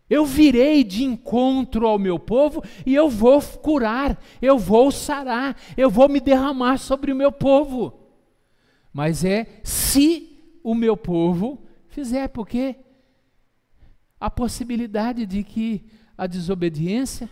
Eu 0.09 0.25
virei 0.25 0.83
de 0.83 1.03
encontro 1.03 1.87
ao 1.87 1.97
meu 1.97 2.19
povo 2.19 2.63
e 2.85 2.93
eu 2.93 3.09
vou 3.09 3.41
curar, 3.41 4.21
eu 4.41 4.57
vou 4.57 4.91
sarar, 4.91 5.55
eu 5.77 5.89
vou 5.89 6.09
me 6.09 6.19
derramar 6.19 6.77
sobre 6.77 7.13
o 7.13 7.15
meu 7.15 7.31
povo. 7.31 7.93
Mas 8.91 9.23
é 9.23 9.61
se 9.63 10.37
o 10.63 10.75
meu 10.75 10.97
povo 10.97 11.63
fizer, 11.87 12.27
porque 12.27 12.75
a 14.19 14.29
possibilidade 14.29 15.25
de 15.25 15.43
que 15.43 15.85
a 16.17 16.27
desobediência, 16.27 17.29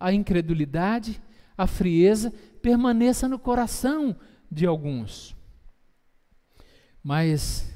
a 0.00 0.12
incredulidade, 0.12 1.20
a 1.58 1.66
frieza 1.66 2.32
permaneça 2.62 3.28
no 3.28 3.38
coração 3.38 4.16
de 4.50 4.64
alguns. 4.64 5.35
Mas 7.06 7.72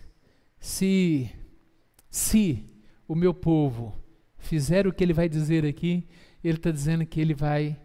se 0.59 1.31
se 2.11 2.65
o 3.07 3.15
meu 3.15 3.33
povo 3.33 3.95
fizer 4.37 4.89
o 4.89 4.93
que 4.93 5.05
ele 5.05 5.13
vai 5.13 5.29
dizer 5.29 5.65
aqui, 5.65 6.05
ele 6.43 6.57
está 6.57 6.73
dizendo 6.73 7.07
que 7.07 7.21
ele 7.21 7.33
vai 7.33 7.79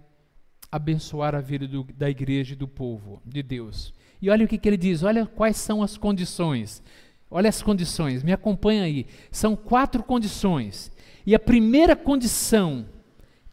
abençoar 0.71 1.35
a 1.35 1.41
vida 1.41 1.67
do, 1.67 1.83
da 1.83 2.09
igreja 2.09 2.53
e 2.53 2.55
do 2.57 2.67
povo 2.67 3.21
de 3.23 3.43
Deus. 3.43 3.93
E 4.19 4.27
olha 4.27 4.43
o 4.43 4.47
que, 4.47 4.57
que 4.57 4.67
ele 4.67 4.75
diz, 4.75 5.03
olha 5.03 5.27
quais 5.27 5.57
são 5.57 5.83
as 5.83 5.97
condições. 5.97 6.81
Olha 7.29 7.49
as 7.49 7.61
condições, 7.61 8.23
me 8.23 8.33
acompanha 8.33 8.81
aí. 8.81 9.05
São 9.29 9.55
quatro 9.55 10.01
condições. 10.01 10.91
E 11.27 11.35
a 11.35 11.39
primeira 11.39 11.95
condição 11.95 12.87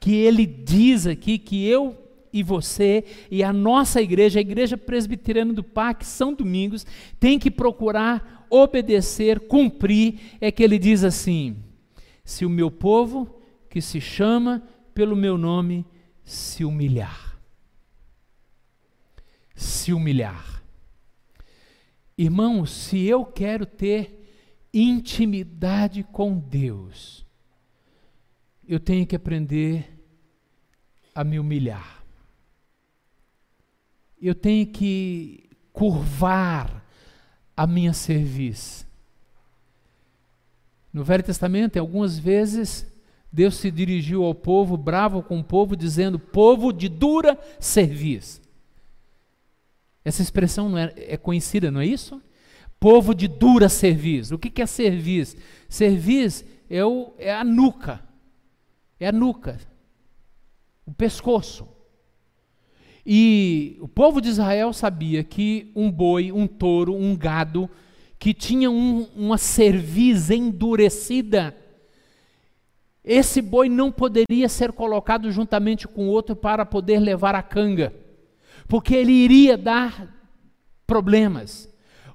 que 0.01 0.15
ele 0.15 0.47
diz 0.47 1.07
aqui, 1.07 1.37
que 1.37 1.67
eu 1.67 1.99
e 2.33 2.43
você 2.43 3.05
e 3.31 3.43
a 3.43 3.53
nossa 3.53 4.01
igreja, 4.01 4.39
a 4.39 4.43
Igreja 4.43 4.77
Presbiteriana 4.77 5.53
do 5.53 5.63
Parque 5.63 6.07
São 6.07 6.33
Domingos, 6.33 6.87
tem 7.21 7.39
que 7.39 7.51
procurar 7.51 8.47
obedecer, 8.49 9.41
cumprir, 9.41 10.37
é 10.41 10.51
que 10.51 10.63
ele 10.63 10.79
diz 10.79 11.05
assim: 11.05 11.57
se 12.25 12.47
o 12.47 12.51
meu 12.51 12.71
povo, 12.71 13.39
que 13.69 13.81
se 13.81 14.01
chama 14.01 14.63
pelo 14.95 15.15
meu 15.15 15.37
nome, 15.37 15.85
se 16.25 16.65
humilhar. 16.65 17.39
Se 19.55 19.93
humilhar. 19.93 20.63
Irmãos, 22.17 22.71
se 22.71 23.05
eu 23.05 23.25
quero 23.25 23.67
ter 23.67 24.21
intimidade 24.73 26.03
com 26.03 26.39
Deus, 26.39 27.27
eu 28.67 28.81
tenho 28.81 29.07
que 29.07 29.17
aprender 29.17 29.99
a 31.15 31.23
me 31.23 31.39
humilhar 31.39 32.02
eu 34.29 34.35
tenho 34.35 34.67
que 34.67 35.51
curvar 35.73 36.85
a 37.57 37.67
minha 37.67 37.93
serviço. 37.93 38.87
No 40.93 41.03
Velho 41.03 41.23
Testamento, 41.23 41.79
algumas 41.79 42.19
vezes, 42.19 42.87
Deus 43.33 43.57
se 43.57 43.71
dirigiu 43.71 44.25
ao 44.25 44.35
povo, 44.35 44.77
bravo 44.77 45.23
com 45.23 45.41
o 45.41 45.45
povo, 45.45 45.75
dizendo: 45.75 46.19
povo 46.19 46.73
de 46.73 46.89
dura 46.89 47.39
serviço. 47.59 48.43
Essa 50.05 50.23
expressão 50.23 50.69
não 50.69 50.79
é, 50.79 50.93
é 50.97 51.17
conhecida, 51.17 51.71
não 51.71 51.81
é 51.81 51.87
isso? 51.87 52.21
Povo 52.79 53.15
de 53.15 53.29
dura 53.29 53.69
serviço. 53.69 54.35
O 54.35 54.39
que, 54.39 54.61
é 54.61 54.67
serviço? 54.67 55.37
Serviço 55.69 56.45
é, 56.69 56.85
o, 56.85 57.15
é 57.19 57.33
a 57.33 57.45
nuca, 57.45 58.03
é 58.99 59.09
a 59.09 59.13
nuca, 59.13 59.59
o 60.85 60.93
pescoço. 60.93 61.72
E 63.05 63.77
o 63.81 63.89
povo 63.89 64.21
de 64.21 64.29
Israel 64.29 64.73
sabia 64.73 65.25
que 65.25 65.71
um 65.75 65.91
boi, 65.91 66.31
um 66.31 66.47
touro, 66.47 66.95
um 66.95 67.17
gado, 67.17 67.69
que 68.19 68.33
tinha 68.33 68.71
um, 68.71 69.09
uma 69.17 69.37
cerviz 69.37 70.31
endurecida, 70.31 71.57
esse 73.05 73.43
boi 73.43 73.69
não 73.69 73.91
poderia 73.91 74.49
ser 74.49 74.71
colocado 74.71 75.31
juntamente 75.33 75.89
com 75.89 76.07
outro 76.07 76.37
para 76.37 76.65
poder 76.65 77.01
levar 77.01 77.35
a 77.35 77.43
canga, 77.43 77.93
porque 78.69 78.95
ele 78.95 79.13
iria 79.13 79.59
dar 79.59 80.09
problemas. 80.87 81.69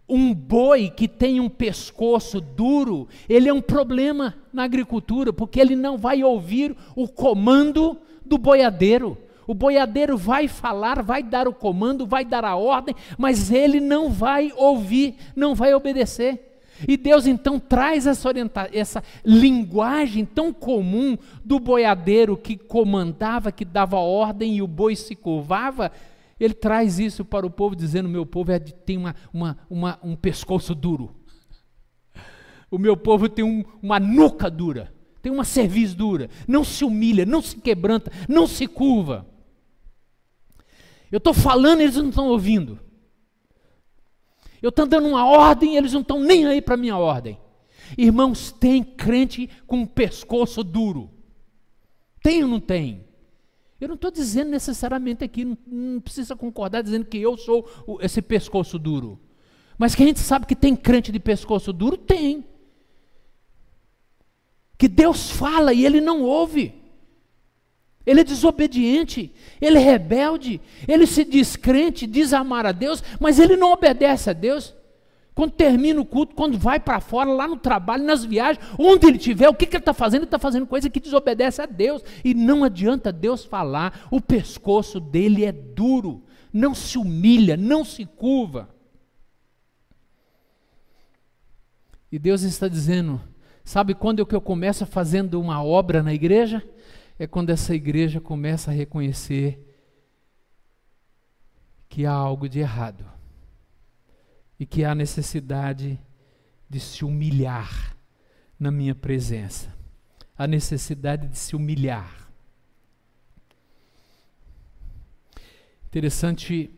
Um 0.08 0.34
boi 0.34 0.90
que 0.90 1.06
tem 1.06 1.42
um 1.42 1.50
pescoço 1.50 2.40
duro, 2.40 3.10
ele 3.28 3.50
é 3.50 3.54
um 3.54 3.62
problema 3.62 4.34
na 4.54 4.64
agricultura, 4.64 5.34
porque 5.34 5.60
ele 5.60 5.76
não 5.76 5.98
vai 5.98 6.24
ouvir 6.24 6.74
o 6.96 7.10
comando 7.10 7.98
do 8.26 8.38
boiadeiro. 8.38 9.18
O 9.48 9.54
boiadeiro 9.54 10.18
vai 10.18 10.50
falar, 10.50 11.02
vai 11.02 11.24
dar 11.24 11.48
o 11.48 11.54
comando, 11.54 12.06
vai 12.06 12.26
dar 12.26 12.44
a 12.44 12.58
ordem, 12.58 12.94
mas 13.18 13.50
ele 13.50 13.80
não 13.80 14.12
vai 14.12 14.52
ouvir, 14.58 15.16
não 15.34 15.56
vai 15.56 15.74
obedecer. 15.74 16.60
E 16.86 16.98
Deus 16.98 17.26
então 17.26 17.58
traz 17.58 18.06
essa, 18.06 18.30
essa 18.74 19.04
linguagem 19.24 20.26
tão 20.26 20.52
comum 20.52 21.18
do 21.44 21.60
boiadeiro 21.60 22.36
que 22.36 22.58
comandava, 22.58 23.52
que 23.52 23.64
dava 23.64 23.98
ordem 23.98 24.58
e 24.58 24.62
o 24.62 24.68
boi 24.68 24.96
se 24.96 25.16
curvava. 25.16 25.92
Ele 26.38 26.54
traz 26.54 27.00
isso 27.00 27.24
para 27.24 27.46
o 27.46 27.50
povo, 27.50 27.76
dizendo: 27.76 28.10
Meu 28.10 28.26
povo 28.26 28.52
é, 28.52 28.60
tem 28.60 28.98
uma, 28.98 29.16
uma, 29.34 29.58
uma, 29.70 30.00
um 30.04 30.16
pescoço 30.16 30.76
duro. 30.76 31.16
O 32.70 32.78
meu 32.78 32.98
povo 32.98 33.30
tem 33.30 33.46
um, 33.46 33.64
uma 33.82 33.98
nuca 33.98 34.52
dura, 34.52 34.94
tem 35.22 35.32
uma 35.32 35.46
cerviz 35.46 35.96
dura, 35.96 36.30
não 36.46 36.66
se 36.66 36.84
humilha, 36.84 37.26
não 37.26 37.42
se 37.42 37.56
quebranta, 37.56 38.12
não 38.28 38.46
se 38.46 38.68
curva. 38.68 39.26
Eu 41.12 41.18
estou 41.18 41.34
falando 41.34 41.80
e 41.80 41.84
eles 41.84 41.96
não 41.96 42.10
estão 42.10 42.28
ouvindo. 42.28 42.80
Eu 44.62 44.70
estou 44.70 44.86
dando 44.86 45.08
uma 45.08 45.26
ordem 45.26 45.74
e 45.74 45.78
eles 45.78 45.94
não 45.94 46.02
estão 46.02 46.20
nem 46.20 46.46
aí 46.46 46.62
para 46.62 46.74
a 46.74 46.78
minha 46.78 46.98
ordem. 46.98 47.40
Irmãos, 47.98 48.52
tem 48.52 48.84
crente 48.84 49.50
com 49.66 49.86
pescoço 49.86 50.64
duro. 50.64 51.10
Tem 52.22 52.44
ou 52.44 52.50
não 52.50 52.60
tem? 52.60 53.06
Eu 53.80 53.88
não 53.88 53.96
estou 53.96 54.10
dizendo 54.10 54.50
necessariamente 54.50 55.24
aqui, 55.24 55.46
não, 55.46 55.58
não, 55.68 56.02
precisa 56.02 56.36
concordar 56.36 56.82
dizendo 56.82 57.06
que 57.06 57.18
eu 57.18 57.38
sou 57.38 57.70
o, 57.86 58.02
esse 58.02 58.22
pescoço 58.22 58.80
duro. 58.80 59.20
Mas 59.78 59.94
que 59.94 60.02
a 60.02 60.06
gente 60.08 60.20
sabe 60.20 60.48
que 60.48 60.56
tem 60.56 60.76
crente 60.76 61.12
de 61.12 61.20
pescoço 61.20 61.72
duro? 61.72 61.96
Tem. 61.96 62.44
Que 64.78 64.88
Deus 64.88 65.30
fala 65.30 65.74
e 65.74 65.86
ele 65.86 66.02
não 66.02 66.24
ouve 66.24 66.77
ele 68.08 68.22
é 68.22 68.24
desobediente, 68.24 69.34
ele 69.60 69.78
é 69.78 69.82
rebelde, 69.82 70.62
ele 70.88 71.06
se 71.06 71.26
diz 71.26 71.58
crente, 71.58 72.08
diz 72.08 72.32
amar 72.32 72.66
a 72.66 72.72
Deus, 72.72 73.04
mas 73.20 73.38
ele 73.38 73.58
não 73.58 73.74
obedece 73.74 74.30
a 74.30 74.34
Deus. 74.34 74.74
Quando 75.36 75.52
termina 75.52 76.00
o 76.00 76.06
culto, 76.06 76.34
quando 76.34 76.58
vai 76.58 76.80
para 76.80 77.02
fora, 77.02 77.30
lá 77.30 77.48
no 77.50 77.58
trabalho, 77.58 78.06
nas 78.06 78.24
viagens, 78.24 78.66
onde 78.80 79.06
ele 79.06 79.18
estiver, 79.18 79.50
o 79.50 79.54
que, 79.54 79.66
que 79.66 79.76
ele 79.76 79.82
está 79.82 79.94
fazendo? 79.94 80.22
Ele 80.22 80.28
está 80.28 80.40
fazendo 80.40 80.66
coisa 80.66 80.90
que 80.90 81.02
desobedece 81.02 81.62
a 81.62 81.66
Deus. 81.66 82.02
E 82.24 82.34
não 82.34 82.64
adianta 82.64 83.12
Deus 83.12 83.44
falar, 83.44 84.08
o 84.10 84.22
pescoço 84.22 85.02
dele 85.02 85.44
é 85.44 85.52
duro, 85.52 86.24
não 86.52 86.74
se 86.74 86.98
humilha, 86.98 87.58
não 87.58 87.84
se 87.84 88.06
curva. 88.06 88.70
E 92.10 92.18
Deus 92.18 92.42
está 92.44 92.70
dizendo: 92.70 93.22
sabe 93.66 93.94
quando 93.94 94.22
é 94.22 94.26
que 94.26 94.34
eu 94.34 94.42
começo 94.42 94.86
fazendo 94.86 95.40
uma 95.42 95.62
obra 95.62 96.02
na 96.02 96.14
igreja? 96.14 96.64
É 97.20 97.26
quando 97.26 97.50
essa 97.50 97.74
igreja 97.74 98.22
começa 98.22 98.70
a 98.70 98.74
reconhecer 98.74 99.64
que 101.90 102.06
há 102.06 102.12
algo 102.12 102.48
de 102.48 102.60
errado 102.60 103.06
e 104.60 104.66
que 104.66 104.84
há 104.84 104.94
necessidade 104.94 106.00
de 106.70 106.80
se 106.80 107.04
humilhar 107.04 107.96
na 108.60 108.72
minha 108.72 108.94
presença. 108.94 109.74
A 110.38 110.46
necessidade 110.46 111.28
de 111.28 111.38
se 111.38 111.56
humilhar. 111.56 112.30
Interessante 115.88 116.70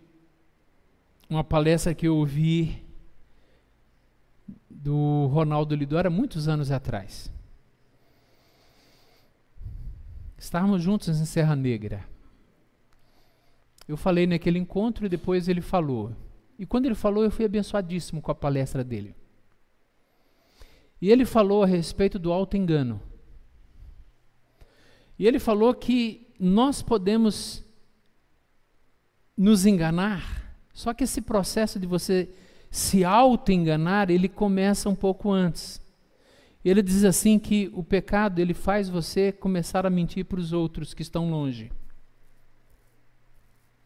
uma 1.29 1.43
palestra 1.43 1.93
que 1.93 2.07
eu 2.07 2.15
ouvi 2.15 2.85
do 4.69 5.27
Ronaldo 5.27 5.75
Lidora 5.75 6.09
muitos 6.09 6.47
anos 6.47 6.71
atrás. 6.71 7.29
Estávamos 10.39 10.81
juntos 10.81 11.19
em 11.19 11.25
Serra 11.25 11.53
Negra. 11.53 12.05
Eu 13.85 13.97
falei 13.97 14.25
naquele 14.25 14.57
encontro 14.57 15.05
e 15.05 15.09
depois 15.09 15.49
ele 15.49 15.59
falou. 15.59 16.15
E 16.57 16.65
quando 16.65 16.85
ele 16.85 16.95
falou, 16.95 17.25
eu 17.25 17.31
fui 17.31 17.43
abençoadíssimo 17.43 18.21
com 18.21 18.31
a 18.31 18.35
palestra 18.35 18.81
dele. 18.81 19.13
E 21.01 21.11
ele 21.11 21.25
falou 21.25 21.63
a 21.63 21.67
respeito 21.67 22.17
do 22.17 22.31
alto 22.31 22.55
engano. 22.55 23.01
E 25.17 25.27
ele 25.27 25.39
falou 25.39 25.73
que 25.73 26.27
nós 26.39 26.81
podemos 26.81 27.61
nos 29.37 29.65
enganar, 29.65 30.55
só 30.73 30.93
que 30.93 31.03
esse 31.03 31.21
processo 31.21 31.77
de 31.77 31.85
você 31.85 32.29
se 32.71 33.03
auto-enganar, 33.03 34.09
ele 34.09 34.29
começa 34.29 34.87
um 34.87 34.95
pouco 34.95 35.31
antes. 35.31 35.81
Ele 36.63 36.81
diz 36.81 37.05
assim 37.05 37.39
que 37.39 37.71
o 37.73 37.83
pecado 37.83 38.39
ele 38.39 38.53
faz 38.53 38.89
você 38.89 39.31
começar 39.31 39.85
a 39.85 39.89
mentir 39.89 40.25
para 40.25 40.39
os 40.39 40.51
outros 40.51 40.93
que 40.93 41.01
estão 41.01 41.29
longe. 41.29 41.71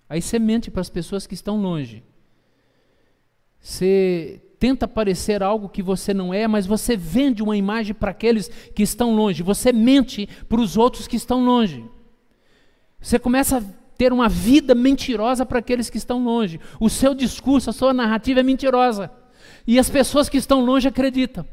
Aí 0.09 0.21
você 0.21 0.39
mente 0.39 0.71
para 0.71 0.81
as 0.81 0.89
pessoas 0.89 1.27
que 1.27 1.33
estão 1.33 1.62
longe. 1.62 2.03
Você 3.59 4.41
tenta 4.59 4.88
parecer 4.88 5.43
algo 5.43 5.69
que 5.69 5.83
você 5.83 6.13
não 6.13 6.33
é, 6.33 6.47
mas 6.47 6.65
você 6.65 6.97
vende 6.97 7.43
uma 7.43 7.55
imagem 7.55 7.93
para 7.93 8.12
aqueles 8.12 8.47
que 8.47 8.83
estão 8.83 9.15
longe. 9.15 9.43
Você 9.43 9.71
mente 9.71 10.27
para 10.49 10.59
os 10.59 10.75
outros 10.75 11.07
que 11.07 11.15
estão 11.15 11.45
longe. 11.45 11.86
Você 12.99 13.19
começa 13.19 13.57
a 13.57 13.62
ter 13.97 14.12
uma 14.12 14.27
vida 14.27 14.73
mentirosa 14.73 15.45
para 15.45 15.59
aqueles 15.59 15.89
que 15.89 15.97
estão 15.97 16.23
longe. 16.23 16.59
O 16.79 16.89
seu 16.89 17.13
discurso, 17.13 17.69
a 17.69 17.73
sua 17.73 17.93
narrativa 17.93 18.39
é 18.39 18.43
mentirosa. 18.43 19.12
E 19.67 19.77
as 19.77 19.89
pessoas 19.89 20.27
que 20.27 20.38
estão 20.38 20.65
longe 20.65 20.88
acreditam. 20.88 21.45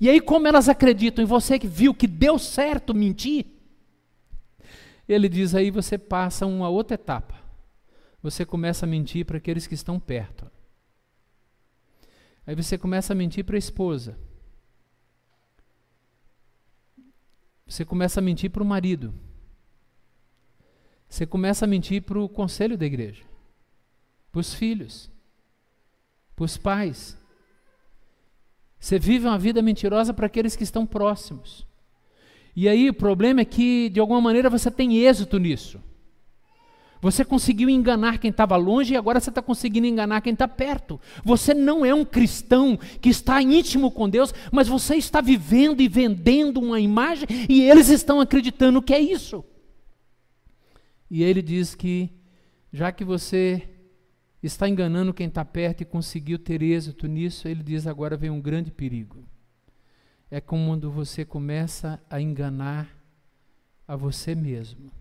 E 0.00 0.08
aí, 0.08 0.20
como 0.20 0.46
elas 0.46 0.68
acreditam 0.68 1.22
em 1.22 1.26
você 1.26 1.58
que 1.58 1.66
viu 1.66 1.94
que 1.94 2.06
deu 2.06 2.38
certo 2.38 2.94
mentir, 2.94 3.46
ele 5.08 5.28
diz 5.28 5.54
aí 5.54 5.70
você 5.70 5.96
passa 5.96 6.46
uma 6.46 6.68
outra 6.68 6.94
etapa. 6.94 7.34
Você 8.22 8.44
começa 8.44 8.84
a 8.84 8.88
mentir 8.88 9.24
para 9.24 9.38
aqueles 9.38 9.66
que 9.66 9.74
estão 9.74 9.98
perto. 9.98 10.50
Aí 12.46 12.54
você 12.54 12.78
começa 12.78 13.12
a 13.12 13.16
mentir 13.16 13.44
para 13.44 13.56
a 13.56 13.58
esposa. 13.58 14.18
Você 17.66 17.84
começa 17.84 18.20
a 18.20 18.22
mentir 18.22 18.50
para 18.50 18.62
o 18.62 18.66
marido. 18.66 19.14
Você 21.08 21.26
começa 21.26 21.66
a 21.66 21.68
mentir 21.68 22.02
para 22.02 22.18
o 22.18 22.28
conselho 22.28 22.76
da 22.76 22.86
igreja, 22.86 23.24
para 24.32 24.40
os 24.40 24.54
filhos, 24.54 25.10
para 26.34 26.44
os 26.44 26.56
pais. 26.56 27.17
Você 28.78 28.98
vive 28.98 29.26
uma 29.26 29.38
vida 29.38 29.60
mentirosa 29.60 30.14
para 30.14 30.26
aqueles 30.26 30.54
que 30.54 30.62
estão 30.62 30.86
próximos. 30.86 31.66
E 32.54 32.68
aí 32.68 32.88
o 32.88 32.94
problema 32.94 33.40
é 33.40 33.44
que, 33.44 33.88
de 33.88 34.00
alguma 34.00 34.20
maneira, 34.20 34.50
você 34.50 34.70
tem 34.70 34.98
êxito 34.98 35.38
nisso. 35.38 35.80
Você 37.00 37.24
conseguiu 37.24 37.70
enganar 37.70 38.18
quem 38.18 38.30
estava 38.30 38.56
longe 38.56 38.94
e 38.94 38.96
agora 38.96 39.20
você 39.20 39.30
está 39.30 39.40
conseguindo 39.40 39.86
enganar 39.86 40.20
quem 40.20 40.32
está 40.32 40.48
perto. 40.48 41.00
Você 41.24 41.54
não 41.54 41.84
é 41.84 41.94
um 41.94 42.04
cristão 42.04 42.76
que 43.00 43.08
está 43.08 43.40
íntimo 43.40 43.90
com 43.90 44.08
Deus, 44.08 44.34
mas 44.50 44.66
você 44.66 44.96
está 44.96 45.20
vivendo 45.20 45.80
e 45.80 45.88
vendendo 45.88 46.60
uma 46.60 46.80
imagem 46.80 47.28
e 47.48 47.62
eles 47.62 47.88
estão 47.88 48.20
acreditando 48.20 48.82
que 48.82 48.92
é 48.92 48.98
isso. 48.98 49.44
E 51.10 51.22
ele 51.22 51.40
diz 51.40 51.74
que, 51.74 52.10
já 52.72 52.90
que 52.90 53.04
você 53.04 53.62
está 54.42 54.68
enganando 54.68 55.12
quem 55.12 55.26
está 55.26 55.44
perto 55.44 55.80
e 55.80 55.86
conseguiu 55.86 56.38
ter 56.38 56.62
êxito 56.62 57.06
nisso, 57.06 57.48
ele 57.48 57.62
diz 57.62 57.86
agora 57.86 58.16
vem 58.16 58.30
um 58.30 58.40
grande 58.40 58.70
perigo. 58.70 59.24
É 60.30 60.40
quando 60.40 60.90
você 60.90 61.24
começa 61.24 62.00
a 62.08 62.20
enganar 62.20 62.94
a 63.86 63.96
você 63.96 64.34
mesmo. 64.34 64.92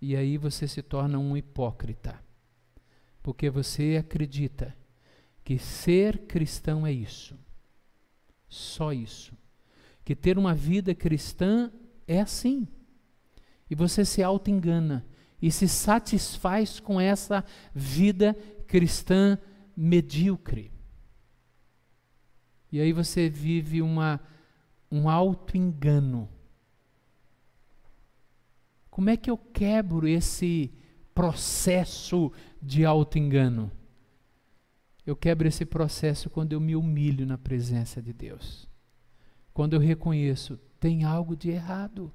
E 0.00 0.16
aí 0.16 0.36
você 0.36 0.66
se 0.66 0.82
torna 0.82 1.18
um 1.18 1.36
hipócrita. 1.36 2.20
Porque 3.22 3.48
você 3.48 3.96
acredita 3.98 4.76
que 5.44 5.58
ser 5.58 6.26
cristão 6.26 6.86
é 6.86 6.92
isso. 6.92 7.38
Só 8.48 8.92
isso. 8.92 9.32
Que 10.04 10.16
ter 10.16 10.36
uma 10.36 10.54
vida 10.54 10.94
cristã 10.94 11.72
é 12.06 12.20
assim. 12.20 12.66
E 13.70 13.74
você 13.74 14.04
se 14.04 14.22
auto-engana 14.22 15.06
e 15.42 15.50
se 15.50 15.68
satisfaz 15.68 16.78
com 16.78 17.00
essa 17.00 17.44
vida 17.74 18.34
cristã 18.68 19.36
medíocre. 19.76 20.72
E 22.70 22.80
aí 22.80 22.92
você 22.92 23.28
vive 23.28 23.82
uma, 23.82 24.20
um 24.90 25.08
auto-engano. 25.08 26.28
Como 28.88 29.10
é 29.10 29.16
que 29.16 29.30
eu 29.30 29.36
quebro 29.36 30.06
esse 30.06 30.72
processo 31.12 32.32
de 32.62 32.84
auto-engano? 32.84 33.70
Eu 35.04 35.16
quebro 35.16 35.48
esse 35.48 35.66
processo 35.66 36.30
quando 36.30 36.52
eu 36.52 36.60
me 36.60 36.76
humilho 36.76 37.26
na 37.26 37.36
presença 37.36 38.00
de 38.00 38.12
Deus. 38.12 38.68
Quando 39.52 39.74
eu 39.74 39.80
reconheço, 39.80 40.58
tem 40.78 41.04
algo 41.04 41.34
de 41.36 41.50
errado. 41.50 42.12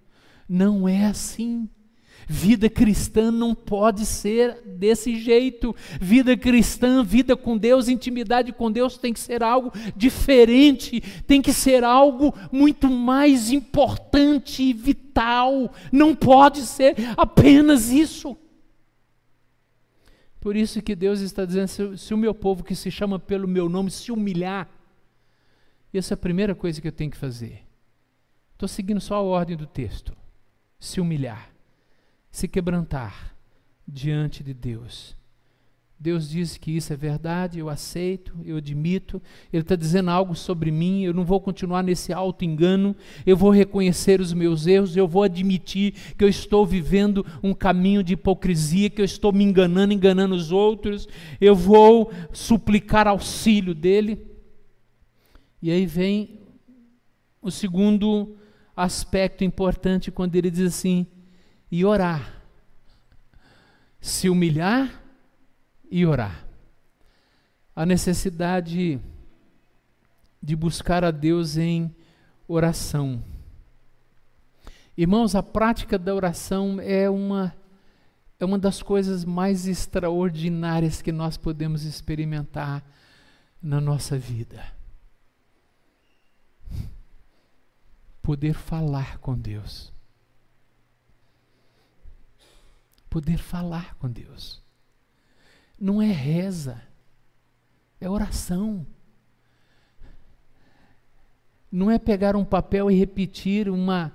Não 0.48 0.88
é 0.88 1.06
assim. 1.06 1.70
Vida 2.26 2.70
cristã 2.70 3.32
não 3.32 3.54
pode 3.54 4.06
ser 4.06 4.62
desse 4.66 5.20
jeito. 5.20 5.76
Vida 6.00 6.36
cristã, 6.36 7.04
vida 7.04 7.36
com 7.36 7.58
Deus, 7.58 7.88
intimidade 7.88 8.52
com 8.52 8.72
Deus 8.72 8.98
tem 8.98 9.14
que 9.14 9.20
ser 9.20 9.44
algo 9.44 9.72
diferente, 9.96 11.02
tem 11.26 11.42
que 11.42 11.54
ser 11.54 11.84
algo 11.84 12.34
muito 12.52 12.90
mais 12.90 13.52
importante 13.52 14.64
e 14.64 14.74
vital. 14.74 15.72
Não 15.92 16.16
pode 16.16 16.62
ser 16.62 16.96
apenas 17.16 17.90
isso. 17.90 18.38
Por 20.40 20.56
isso 20.56 20.82
que 20.82 20.96
Deus 20.96 21.20
está 21.20 21.46
dizendo: 21.46 21.98
se, 21.98 22.14
o 22.14 22.18
meu 22.18 22.34
povo 22.34 22.64
que 22.64 22.76
se 22.76 22.90
chama 22.90 23.20
pelo 23.20 23.48
meu 23.48 23.68
nome 23.68 23.92
se 23.92 24.12
humilhar, 24.12 24.70
essa 25.94 26.14
é 26.14 26.16
a 26.16 26.18
primeira 26.18 26.54
coisa 26.54 26.80
que 26.80 26.88
eu 26.88 26.92
tenho 26.92 27.12
que 27.12 27.18
fazer. 27.18 27.64
Estou 28.54 28.68
seguindo 28.68 29.02
só 29.02 29.16
a 29.16 29.22
ordem 29.22 29.58
do 29.58 29.66
texto 29.66 30.16
se 30.80 31.02
humilhar, 31.02 31.50
se 32.38 32.48
quebrantar 32.48 33.36
diante 33.88 34.44
de 34.44 34.54
Deus. 34.54 35.16
Deus 36.00 36.30
diz 36.30 36.56
que 36.56 36.70
isso 36.70 36.94
é 36.94 36.96
verdade, 36.96 37.58
eu 37.58 37.68
aceito, 37.68 38.32
eu 38.46 38.58
admito. 38.58 39.20
Ele 39.52 39.64
está 39.64 39.76
dizendo 39.76 40.12
algo 40.12 40.36
sobre 40.36 40.70
mim, 40.70 41.02
eu 41.02 41.16
não 41.16 41.26
vou 41.26 41.42
continuar 41.42 41.82
nesse 41.82 42.14
alto 42.14 42.46
engano, 42.46 42.96
eu 43.26 43.36
vou 43.36 43.50
reconhecer 43.50 44.22
os 44.22 44.34
meus 44.34 44.68
erros, 44.68 44.96
eu 44.96 45.08
vou 45.08 45.24
admitir 45.24 45.96
que 46.16 46.24
eu 46.24 46.30
estou 46.30 46.64
vivendo 46.64 47.26
um 47.42 47.56
caminho 47.56 48.04
de 48.04 48.14
hipocrisia, 48.14 48.92
que 48.92 49.02
eu 49.02 49.06
estou 49.06 49.34
me 49.34 49.44
enganando, 49.44 49.92
enganando 49.92 50.36
os 50.36 50.52
outros, 50.52 51.08
eu 51.42 51.56
vou 51.56 52.12
suplicar 52.32 53.08
auxílio 53.08 53.74
dele. 53.74 54.28
E 55.60 55.72
aí 55.72 55.88
vem 55.88 56.42
o 57.42 57.50
segundo 57.50 58.38
aspecto 58.76 59.44
importante 59.44 60.12
quando 60.12 60.36
ele 60.36 60.52
diz 60.52 60.68
assim: 60.68 61.08
e 61.72 61.84
orar. 61.86 62.42
Se 64.00 64.30
humilhar 64.30 65.02
e 65.90 66.06
orar. 66.06 66.46
A 67.76 67.86
necessidade 67.86 69.00
de 70.42 70.56
buscar 70.56 71.04
a 71.04 71.12
Deus 71.12 71.58
em 71.58 71.94
oração. 72.48 73.22
Irmãos, 74.98 75.36
a 75.36 75.44
prática 75.44 75.98
da 75.98 76.14
oração 76.14 76.80
é 76.82 77.10
uma 77.10 77.54
é 78.40 78.46
uma 78.46 78.60
das 78.60 78.84
coisas 78.84 79.26
mais 79.26 79.68
extraordinárias 79.68 81.02
que 81.02 81.12
nós 81.12 81.38
podemos 81.38 81.84
experimentar 81.84 82.84
na 83.60 83.82
nossa 83.82 84.16
vida. 84.16 84.78
poder 88.28 88.54
falar 88.54 89.20
com 89.20 89.38
Deus. 89.38 89.94
Poder 93.10 93.38
falar 93.38 93.96
com 93.96 94.10
Deus. 94.10 94.62
Não 95.80 96.02
é 96.02 96.12
reza, 96.12 96.82
é 98.00 98.10
oração. 98.10 98.86
Não 101.72 101.92
é 101.92 102.00
pegar 102.00 102.36
um 102.36 102.46
papel 102.46 102.90
e 102.90 102.96
repetir 102.96 103.70
uma, 103.70 104.14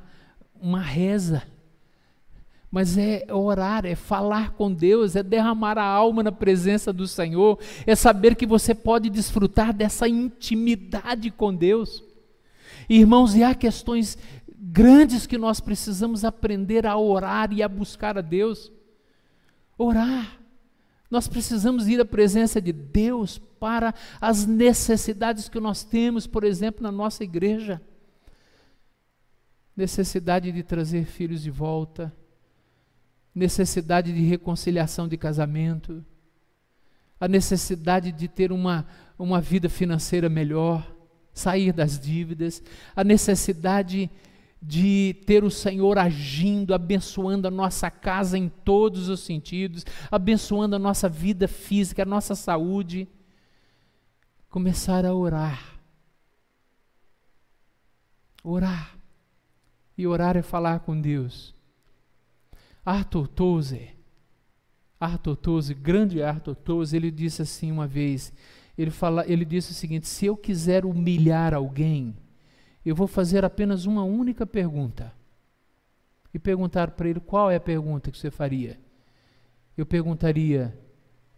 uma 0.61 0.81
reza 0.81 1.43
mas 2.73 2.97
é 2.97 3.27
orar, 3.31 3.85
é 3.85 3.95
falar 3.95 4.53
com 4.53 4.73
Deus, 4.73 5.15
é 5.15 5.23
derramar 5.23 5.77
a 5.77 5.85
alma 5.85 6.23
na 6.23 6.33
presença 6.33 6.91
do 6.91 7.07
Senhor, 7.07 7.59
é 7.87 7.95
saber 7.95 8.35
que 8.35 8.47
você 8.47 8.75
pode 8.75 9.11
desfrutar 9.11 9.75
dessa 9.75 10.09
intimidade 10.09 11.31
com 11.31 11.55
Deus. 11.55 12.03
Irmãos, 12.89 13.37
e 13.37 13.45
há 13.45 13.55
questões 13.55 14.17
grandes 14.59 15.27
que 15.27 15.37
nós 15.37 15.61
precisamos 15.61 16.25
aprender 16.25 16.87
a 16.87 16.97
orar 16.97 17.53
e 17.53 17.63
a 17.63 17.69
buscar 17.69 18.17
a 18.17 18.23
Deus. 18.23 18.73
Orar. 19.79 20.39
Nós 21.11 21.29
precisamos 21.29 21.89
ir 21.89 22.01
à 22.01 22.05
presença 22.05 22.61
de 22.61 22.73
Deus, 22.73 23.41
para 23.63 23.95
as 24.21 24.45
necessidades 24.45 25.49
que 25.49 25.61
nós 25.61 25.85
temos, 25.85 26.27
por 26.27 26.43
exemplo, 26.43 26.83
na 26.83 26.91
nossa 26.91 27.23
igreja. 27.23 27.81
Necessidade 29.77 30.51
de 30.51 30.65
trazer 30.65 31.05
filhos 31.05 31.41
de 31.43 31.51
volta, 31.51 32.13
necessidade 33.33 34.13
de 34.13 34.21
reconciliação 34.25 35.07
de 35.07 35.17
casamento, 35.17 36.05
a 37.21 37.29
necessidade 37.29 38.11
de 38.11 38.27
ter 38.27 38.51
uma, 38.51 38.85
uma 39.17 39.41
vida 39.41 39.69
financeira 39.69 40.29
melhor, 40.29 40.93
sair 41.33 41.73
das 41.73 42.01
dívidas, 42.01 42.61
a 42.97 43.05
necessidade 43.05 44.07
de 44.07 44.11
ter 45.25 45.43
o 45.43 45.51
Senhor 45.51 45.99
agindo, 45.99 46.75
abençoando 46.75 47.49
a 47.49 47.51
nossa 47.51 47.91
casa 47.91 48.39
em 48.39 48.49
todos 48.49 49.09
os 49.09 49.21
sentidos, 49.21 49.85
abençoando 50.11 50.77
a 50.77 50.79
nossa 50.79 51.09
vida 51.09 51.49
física, 51.49 52.03
a 52.03 52.07
nossa 52.07 52.35
saúde. 52.35 53.09
Começar 54.49 55.05
a 55.05 55.15
orar. 55.15 55.81
Orar. 58.45 58.97
E 59.97 60.07
orar 60.07 60.37
é 60.37 60.43
falar 60.43 60.81
com 60.81 61.01
Deus. 61.01 61.55
Arthur 62.85 63.29
Tozer, 63.29 63.95
Arthur 64.99 65.37
Tozer, 65.37 65.77
grande 65.77 66.23
Arthur 66.23 66.57
Tozer, 66.57 66.99
ele 66.99 67.11
disse 67.11 67.43
assim 67.43 67.71
uma 67.71 67.87
vez, 67.87 68.33
ele, 68.77 68.91
fala, 68.91 69.25
ele 69.29 69.45
disse 69.45 69.71
o 69.71 69.75
seguinte, 69.75 70.09
se 70.09 70.27
eu 70.27 70.37
quiser 70.37 70.85
humilhar 70.85 71.55
alguém, 71.55 72.17
eu 72.85 72.95
vou 72.95 73.07
fazer 73.07 73.45
apenas 73.45 73.87
uma 73.87 74.03
única 74.03 74.47
pergunta. 74.47 75.13
E 76.35 76.39
perguntar 76.39 76.93
para 76.93 77.09
ele 77.09 77.21
qual 77.21 77.51
é 77.51 77.57
a 77.57 77.61
pergunta 77.61 78.11
que 78.11 78.19
você 78.19 78.31
faria. 78.31 78.81
Eu 79.77 79.85
perguntaria: 79.85 80.77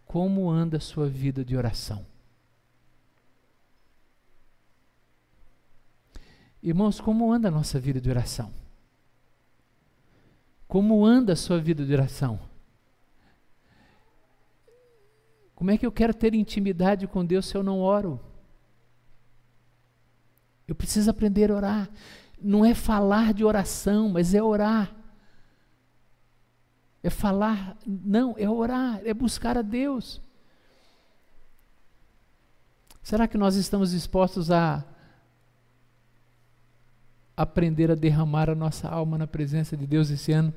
como 0.05 0.49
anda 0.49 0.77
a 0.77 0.79
sua 0.79 1.07
vida 1.07 1.43
de 1.43 1.55
oração? 1.55 2.05
Irmãos, 6.63 6.99
como 6.99 7.31
anda 7.31 7.49
a 7.49 7.51
nossa 7.51 7.79
vida 7.79 8.01
de 8.01 8.09
oração? 8.09 8.51
Como 10.67 11.05
anda 11.05 11.33
a 11.33 11.35
sua 11.35 11.59
vida 11.59 11.85
de 11.85 11.93
oração? 11.93 12.39
Como 15.53 15.69
é 15.69 15.77
que 15.77 15.85
eu 15.85 15.91
quero 15.91 16.13
ter 16.13 16.33
intimidade 16.33 17.07
com 17.07 17.23
Deus 17.23 17.45
se 17.45 17.55
eu 17.55 17.61
não 17.61 17.81
oro? 17.81 18.19
Eu 20.67 20.75
preciso 20.75 21.09
aprender 21.09 21.51
a 21.51 21.55
orar. 21.55 21.89
Não 22.41 22.65
é 22.65 22.73
falar 22.73 23.33
de 23.33 23.43
oração, 23.43 24.09
mas 24.09 24.33
é 24.33 24.41
orar. 24.41 24.93
É 27.03 27.09
falar, 27.09 27.77
não, 27.85 28.35
é 28.37 28.49
orar, 28.49 28.99
é 29.05 29.13
buscar 29.13 29.57
a 29.57 29.61
Deus. 29.61 30.21
Será 33.03 33.27
que 33.27 33.37
nós 33.37 33.55
estamos 33.55 33.91
dispostos 33.91 34.49
a 34.49 34.83
aprender 37.37 37.91
a 37.91 37.95
derramar 37.95 38.49
a 38.49 38.55
nossa 38.55 38.89
alma 38.89 39.17
na 39.17 39.27
presença 39.27 39.77
de 39.77 39.85
Deus 39.85 40.09
esse 40.09 40.31
ano? 40.31 40.51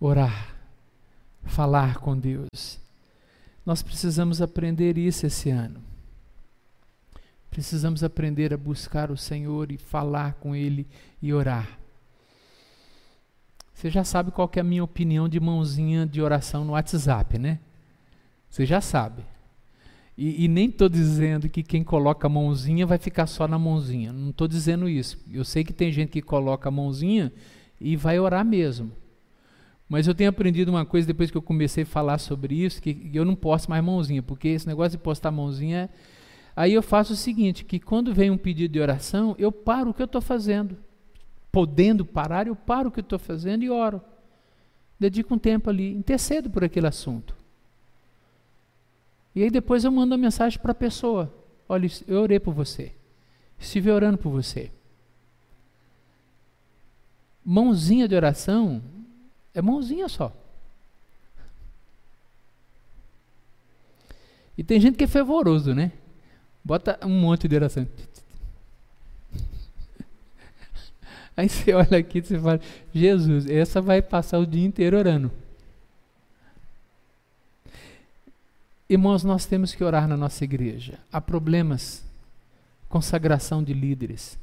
Orar, 0.00 0.56
falar 1.44 1.98
com 1.98 2.18
Deus. 2.18 2.80
Nós 3.70 3.84
precisamos 3.84 4.42
aprender 4.42 4.98
isso 4.98 5.24
esse 5.24 5.48
ano. 5.48 5.80
Precisamos 7.52 8.02
aprender 8.02 8.52
a 8.52 8.56
buscar 8.56 9.12
o 9.12 9.16
Senhor 9.16 9.70
e 9.70 9.78
falar 9.78 10.34
com 10.40 10.56
Ele 10.56 10.88
e 11.22 11.32
orar. 11.32 11.78
Você 13.72 13.88
já 13.88 14.02
sabe 14.02 14.32
qual 14.32 14.50
é 14.56 14.58
a 14.58 14.64
minha 14.64 14.82
opinião 14.82 15.28
de 15.28 15.38
mãozinha 15.38 16.04
de 16.04 16.20
oração 16.20 16.64
no 16.64 16.72
WhatsApp, 16.72 17.38
né? 17.38 17.60
Você 18.50 18.66
já 18.66 18.80
sabe. 18.80 19.22
E, 20.18 20.46
e 20.46 20.48
nem 20.48 20.68
estou 20.68 20.88
dizendo 20.88 21.48
que 21.48 21.62
quem 21.62 21.84
coloca 21.84 22.26
a 22.26 22.28
mãozinha 22.28 22.84
vai 22.84 22.98
ficar 22.98 23.28
só 23.28 23.46
na 23.46 23.56
mãozinha. 23.56 24.12
Não 24.12 24.30
estou 24.30 24.48
dizendo 24.48 24.88
isso. 24.88 25.16
Eu 25.30 25.44
sei 25.44 25.62
que 25.62 25.72
tem 25.72 25.92
gente 25.92 26.10
que 26.10 26.22
coloca 26.22 26.68
a 26.68 26.72
mãozinha 26.72 27.32
e 27.80 27.94
vai 27.94 28.18
orar 28.18 28.44
mesmo. 28.44 28.90
Mas 29.90 30.06
eu 30.06 30.14
tenho 30.14 30.30
aprendido 30.30 30.68
uma 30.68 30.86
coisa 30.86 31.04
depois 31.04 31.32
que 31.32 31.36
eu 31.36 31.42
comecei 31.42 31.82
a 31.82 31.86
falar 31.86 32.18
sobre 32.18 32.54
isso, 32.54 32.80
que 32.80 33.10
eu 33.12 33.24
não 33.24 33.34
posto 33.34 33.68
mais 33.68 33.82
mãozinha, 33.82 34.22
porque 34.22 34.46
esse 34.46 34.64
negócio 34.64 34.96
de 34.96 35.02
postar 35.02 35.32
mãozinha. 35.32 35.90
Aí 36.54 36.72
eu 36.72 36.80
faço 36.80 37.12
o 37.14 37.16
seguinte: 37.16 37.64
que 37.64 37.80
quando 37.80 38.14
vem 38.14 38.30
um 38.30 38.38
pedido 38.38 38.70
de 38.70 38.78
oração, 38.78 39.34
eu 39.36 39.50
paro 39.50 39.90
o 39.90 39.94
que 39.94 40.00
eu 40.00 40.06
estou 40.06 40.20
fazendo. 40.20 40.76
Podendo 41.50 42.04
parar, 42.04 42.46
eu 42.46 42.54
paro 42.54 42.88
o 42.88 42.92
que 42.92 43.00
eu 43.00 43.02
estou 43.02 43.18
fazendo 43.18 43.64
e 43.64 43.70
oro. 43.70 44.00
Dedico 44.98 45.34
um 45.34 45.38
tempo 45.38 45.68
ali, 45.68 45.92
intercedo 45.92 46.48
por 46.48 46.62
aquele 46.62 46.86
assunto. 46.86 47.34
E 49.34 49.42
aí 49.42 49.50
depois 49.50 49.82
eu 49.82 49.90
mando 49.90 50.14
uma 50.14 50.22
mensagem 50.22 50.60
para 50.60 50.70
a 50.70 50.74
pessoa: 50.74 51.34
olha, 51.68 51.90
eu 52.06 52.20
orei 52.20 52.38
por 52.38 52.54
você. 52.54 52.92
Estive 53.58 53.90
orando 53.90 54.18
por 54.18 54.30
você. 54.30 54.70
Mãozinha 57.44 58.06
de 58.06 58.14
oração 58.14 58.80
é 59.54 59.62
mãozinha 59.62 60.08
só. 60.08 60.32
E 64.56 64.62
tem 64.62 64.80
gente 64.80 64.96
que 64.96 65.04
é 65.04 65.06
fervoroso, 65.06 65.74
né? 65.74 65.92
Bota 66.62 66.98
um 67.02 67.20
monte 67.20 67.48
de 67.48 67.56
oração. 67.56 67.88
Aí 71.36 71.48
você 71.48 71.72
olha 71.72 71.98
aqui 71.98 72.18
e 72.18 72.22
você 72.22 72.38
fala, 72.38 72.60
Jesus, 72.94 73.48
essa 73.48 73.80
vai 73.80 74.02
passar 74.02 74.38
o 74.38 74.46
dia 74.46 74.66
inteiro 74.66 74.98
orando. 74.98 75.32
Irmãos, 78.88 79.24
nós 79.24 79.46
temos 79.46 79.74
que 79.74 79.82
orar 79.82 80.06
na 80.08 80.16
nossa 80.16 80.44
igreja. 80.44 80.98
Há 81.12 81.20
problemas, 81.20 82.04
consagração 82.88 83.62
de 83.62 83.72
líderes. 83.72 84.38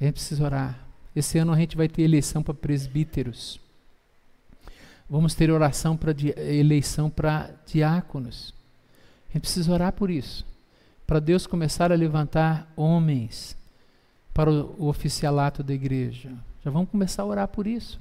A 0.00 0.04
gente 0.04 0.14
precisa 0.14 0.44
orar. 0.44 0.86
Esse 1.16 1.38
ano 1.38 1.52
a 1.52 1.58
gente 1.58 1.76
vai 1.76 1.88
ter 1.88 2.02
eleição 2.02 2.42
para 2.42 2.54
presbíteros. 2.54 3.58
Vamos 5.10 5.34
ter 5.34 5.50
oração 5.50 5.96
para 5.96 6.14
eleição 6.40 7.10
para 7.10 7.50
diáconos. 7.66 8.54
A 9.28 9.32
gente 9.32 9.42
precisa 9.42 9.72
orar 9.72 9.92
por 9.92 10.08
isso. 10.08 10.46
Para 11.04 11.18
Deus 11.18 11.48
começar 11.48 11.90
a 11.90 11.96
levantar 11.96 12.72
homens 12.76 13.56
para 14.32 14.48
o, 14.48 14.76
o 14.78 14.88
oficialato 14.88 15.64
da 15.64 15.74
igreja. 15.74 16.30
Já 16.64 16.70
vamos 16.70 16.90
começar 16.90 17.24
a 17.24 17.26
orar 17.26 17.48
por 17.48 17.66
isso. 17.66 18.00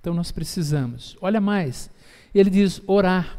Então 0.00 0.14
nós 0.14 0.32
precisamos. 0.32 1.14
Olha 1.20 1.40
mais. 1.40 1.90
Ele 2.34 2.48
diz 2.48 2.80
orar. 2.86 3.38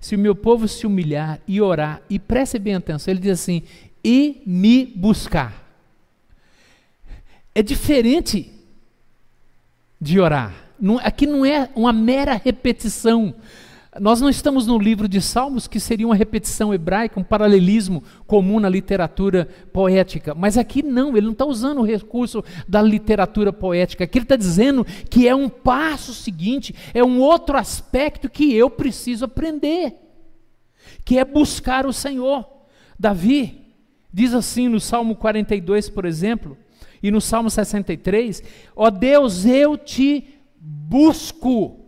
Se 0.00 0.16
o 0.16 0.18
meu 0.18 0.34
povo 0.34 0.66
se 0.66 0.86
humilhar 0.86 1.38
e 1.46 1.60
orar, 1.60 2.00
e 2.08 2.18
preste 2.18 2.58
bem 2.58 2.74
atenção, 2.74 3.12
ele 3.12 3.20
diz 3.20 3.40
assim: 3.40 3.62
e 4.02 4.42
me 4.46 4.86
buscar. 4.86 5.62
É 7.54 7.62
diferente 7.62 8.53
de 10.00 10.20
orar. 10.20 10.54
Não, 10.80 10.98
aqui 10.98 11.26
não 11.26 11.44
é 11.44 11.68
uma 11.74 11.92
mera 11.92 12.34
repetição. 12.34 13.34
Nós 14.00 14.20
não 14.20 14.28
estamos 14.28 14.66
no 14.66 14.76
livro 14.76 15.06
de 15.06 15.20
Salmos, 15.20 15.68
que 15.68 15.78
seria 15.78 16.06
uma 16.06 16.16
repetição 16.16 16.74
hebraica, 16.74 17.20
um 17.20 17.22
paralelismo 17.22 18.02
comum 18.26 18.58
na 18.58 18.68
literatura 18.68 19.48
poética. 19.72 20.34
Mas 20.34 20.58
aqui 20.58 20.82
não, 20.82 21.16
ele 21.16 21.26
não 21.26 21.32
está 21.32 21.44
usando 21.44 21.78
o 21.78 21.84
recurso 21.84 22.42
da 22.68 22.82
literatura 22.82 23.52
poética. 23.52 24.02
Aqui 24.02 24.18
ele 24.18 24.24
está 24.24 24.34
dizendo 24.34 24.84
que 25.08 25.28
é 25.28 25.34
um 25.34 25.48
passo 25.48 26.12
seguinte, 26.12 26.74
é 26.92 27.04
um 27.04 27.20
outro 27.20 27.56
aspecto 27.56 28.28
que 28.28 28.52
eu 28.52 28.68
preciso 28.68 29.26
aprender, 29.26 29.94
que 31.04 31.16
é 31.16 31.24
buscar 31.24 31.86
o 31.86 31.92
Senhor. 31.92 32.44
Davi 32.98 33.64
diz 34.12 34.34
assim 34.34 34.68
no 34.68 34.80
Salmo 34.80 35.14
42, 35.14 35.88
por 35.88 36.04
exemplo, 36.04 36.58
e 37.04 37.10
no 37.10 37.20
Salmo 37.20 37.50
63, 37.50 38.42
ó 38.74 38.88
Deus, 38.88 39.44
eu 39.44 39.76
te 39.76 40.24
busco 40.58 41.84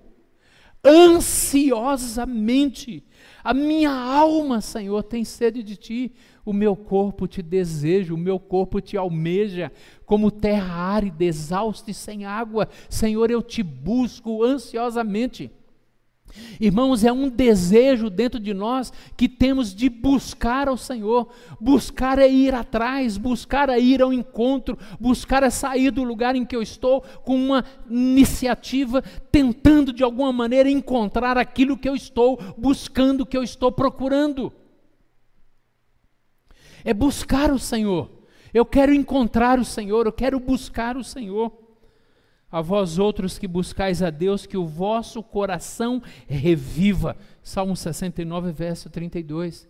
ansiosamente. 0.85 3.03
A 3.43 3.55
minha 3.55 3.91
alma, 3.91 4.61
Senhor, 4.61 5.03
tem 5.03 5.25
sede 5.25 5.63
de 5.63 5.75
ti. 5.75 6.13
O 6.45 6.53
meu 6.53 6.77
corpo 6.77 7.27
te 7.27 7.41
deseja, 7.41 8.13
o 8.13 8.19
meu 8.19 8.39
corpo 8.39 8.79
te 8.79 8.95
almeja, 8.95 9.73
como 10.05 10.31
terra 10.31 10.75
árida, 10.75 11.25
exausta 11.25 11.91
e 11.91 11.95
sem 11.95 12.27
água. 12.27 12.69
Senhor, 12.91 13.31
eu 13.31 13.41
te 13.41 13.63
busco 13.63 14.45
ansiosamente. 14.45 15.51
Irmãos, 16.61 17.05
é 17.05 17.13
um 17.13 17.29
desejo 17.29 18.09
dentro 18.09 18.41
de 18.41 18.55
nós 18.55 18.93
que 19.17 19.29
temos 19.29 19.75
de 19.75 19.89
buscar 19.89 20.69
ao 20.69 20.77
Senhor. 20.77 21.29
Buscar 21.61 22.19
é 22.19 22.29
ir 22.29 22.55
atrás, 22.55 23.17
buscar 23.17 23.69
é 23.69 23.79
ir 23.79 24.01
ao 24.01 24.13
encontro, 24.13 24.79
buscar 24.99 25.43
é 25.43 25.51
sair 25.51 25.91
do 25.91 26.03
lugar 26.03 26.35
em 26.35 26.45
que 26.45 26.57
eu 26.57 26.63
estou 26.63 27.03
com 27.25 27.37
uma 27.37 27.65
iniciativa, 27.89 29.03
tentando 29.31 29.93
de 29.93 30.03
alguma 30.03 30.33
maneira 30.33 30.71
encontrar 30.71 31.37
aquilo 31.37 31.77
que 31.77 31.89
eu 31.89 31.95
estou 31.95 32.39
buscando, 32.57 33.27
que 33.27 33.37
eu 33.37 33.43
estou 33.43 33.71
procurando. 33.71 34.53
É 36.85 36.95
buscar 36.95 37.51
o 37.53 37.59
Senhor. 37.59 38.11
Eu 38.55 38.65
quero 38.65 38.95
encontrar 38.95 39.59
o 39.59 39.65
Senhor, 39.65 40.07
eu 40.07 40.13
quero 40.13 40.41
buscar 40.41 40.97
o 40.97 41.05
Senhor. 41.05 41.66
A 42.51 42.61
vós 42.61 42.99
outros 42.99 43.39
que 43.39 43.49
buscais 43.49 44.03
a 44.03 44.11
Deus, 44.11 44.47
que 44.47 44.57
o 44.57 44.67
vosso 44.67 45.23
coração 45.23 46.03
reviva. 46.29 47.17
Salmo 47.43 47.77
69, 47.77 48.53
verso 48.53 48.89
32. 48.89 49.69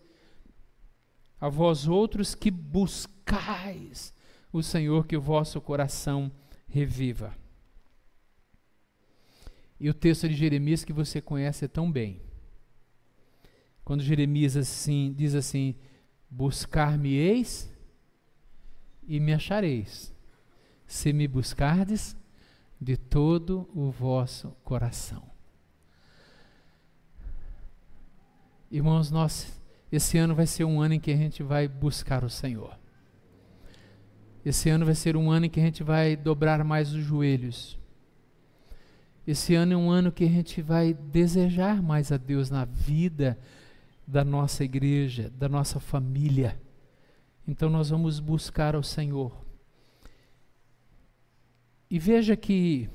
A 1.40 1.48
vós 1.48 1.88
outros 1.88 2.34
que 2.34 2.50
buscais 2.50 4.14
o 4.52 4.62
Senhor, 4.62 5.06
que 5.06 5.16
o 5.16 5.20
vosso 5.20 5.60
coração 5.60 6.30
reviva. 6.68 7.34
E 9.78 9.88
o 9.90 9.94
texto 9.94 10.28
de 10.28 10.34
Jeremias 10.34 10.84
que 10.84 10.92
você 10.92 11.20
conhece 11.20 11.68
tão 11.68 11.90
bem. 11.90 12.20
Quando 13.84 14.02
Jeremias 14.02 14.56
assim, 14.56 15.14
diz 15.16 15.34
assim: 15.34 15.76
Buscar-me-eis 16.30 17.70
e 19.06 19.20
me 19.20 19.32
achareis, 19.32 20.12
se 20.86 21.12
me 21.12 21.28
buscardes 21.28 22.16
de 22.80 22.96
todo 22.96 23.68
o 23.74 23.90
vosso 23.90 24.50
coração. 24.62 25.22
Irmãos, 28.70 29.10
nós, 29.10 29.60
esse 29.90 30.18
ano 30.18 30.34
vai 30.34 30.46
ser 30.46 30.64
um 30.64 30.80
ano 30.80 30.94
em 30.94 31.00
que 31.00 31.10
a 31.10 31.16
gente 31.16 31.42
vai 31.42 31.68
buscar 31.68 32.24
o 32.24 32.30
Senhor. 32.30 32.76
Esse 34.44 34.68
ano 34.68 34.84
vai 34.84 34.94
ser 34.94 35.16
um 35.16 35.30
ano 35.30 35.46
em 35.46 35.50
que 35.50 35.60
a 35.60 35.62
gente 35.62 35.82
vai 35.82 36.16
dobrar 36.16 36.62
mais 36.62 36.92
os 36.92 37.02
joelhos. 37.02 37.78
Esse 39.26 39.54
ano 39.54 39.72
é 39.72 39.76
um 39.76 39.90
ano 39.90 40.12
que 40.12 40.24
a 40.24 40.28
gente 40.28 40.62
vai 40.62 40.94
desejar 40.94 41.82
mais 41.82 42.12
a 42.12 42.16
Deus 42.16 42.48
na 42.48 42.64
vida 42.64 43.36
da 44.06 44.24
nossa 44.24 44.62
igreja, 44.62 45.30
da 45.30 45.48
nossa 45.48 45.80
família. 45.80 46.56
Então 47.46 47.68
nós 47.68 47.90
vamos 47.90 48.20
buscar 48.20 48.76
ao 48.76 48.82
Senhor. 48.82 49.45
E 51.90 51.98
veja 51.98 52.36
que 52.36 52.88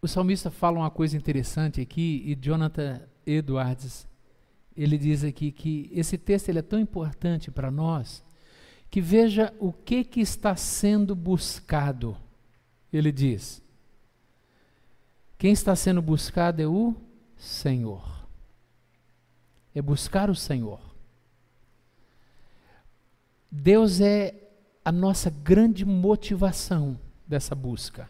o 0.00 0.06
salmista 0.06 0.50
fala 0.50 0.78
uma 0.78 0.90
coisa 0.90 1.16
interessante 1.16 1.80
aqui, 1.80 2.22
e 2.26 2.34
Jonathan 2.34 3.00
Edwards, 3.26 4.06
ele 4.76 4.96
diz 4.96 5.24
aqui 5.24 5.50
que 5.50 5.90
esse 5.92 6.16
texto 6.16 6.48
ele 6.48 6.60
é 6.60 6.62
tão 6.62 6.78
importante 6.78 7.50
para 7.50 7.70
nós, 7.70 8.22
que 8.90 9.00
veja 9.00 9.52
o 9.58 9.72
que, 9.72 10.04
que 10.04 10.20
está 10.20 10.54
sendo 10.56 11.14
buscado. 11.14 12.16
Ele 12.92 13.10
diz: 13.10 13.62
quem 15.36 15.52
está 15.52 15.74
sendo 15.74 16.00
buscado 16.00 16.62
é 16.62 16.66
o 16.66 16.94
Senhor 17.36 18.18
é 19.78 19.82
buscar 19.82 20.28
o 20.28 20.34
Senhor. 20.34 20.80
Deus 23.50 24.00
é 24.00 24.34
a 24.88 24.92
nossa 24.92 25.28
grande 25.28 25.84
motivação 25.84 26.98
dessa 27.26 27.54
busca. 27.54 28.08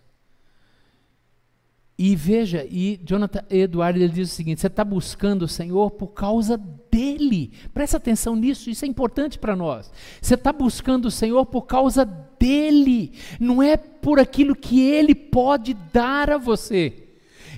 E 1.99 2.15
veja, 2.15 2.65
e 2.71 3.01
Jonathan 3.05 3.45
Edward 3.51 4.01
ele 4.01 4.13
diz 4.13 4.31
o 4.31 4.35
seguinte: 4.37 4.61
você 4.61 4.69
está 4.69 4.85
buscando 4.85 5.43
o 5.43 5.49
Senhor 5.49 5.91
por 5.91 6.13
causa 6.13 6.57
dele. 6.57 7.51
Presta 7.75 7.97
atenção 7.97 8.37
nisso, 8.37 8.71
isso 8.71 8.85
é 8.85 8.89
importante 8.89 9.41
para 9.41 9.57
nós. 9.57 9.91
Você 10.23 10.35
está 10.35 10.53
buscando 10.53 11.07
o 11.07 11.11
Senhor 11.11 11.45
por 11.47 11.63
causa 11.63 12.05
dele, 12.39 13.13
não 13.41 13.61
é 13.61 13.77
por 13.77 14.21
aquilo 14.21 14.55
que 14.55 14.81
ele 14.81 15.17
pode 15.17 15.75
dar 15.93 16.31
a 16.31 16.39
você. 16.39 17.09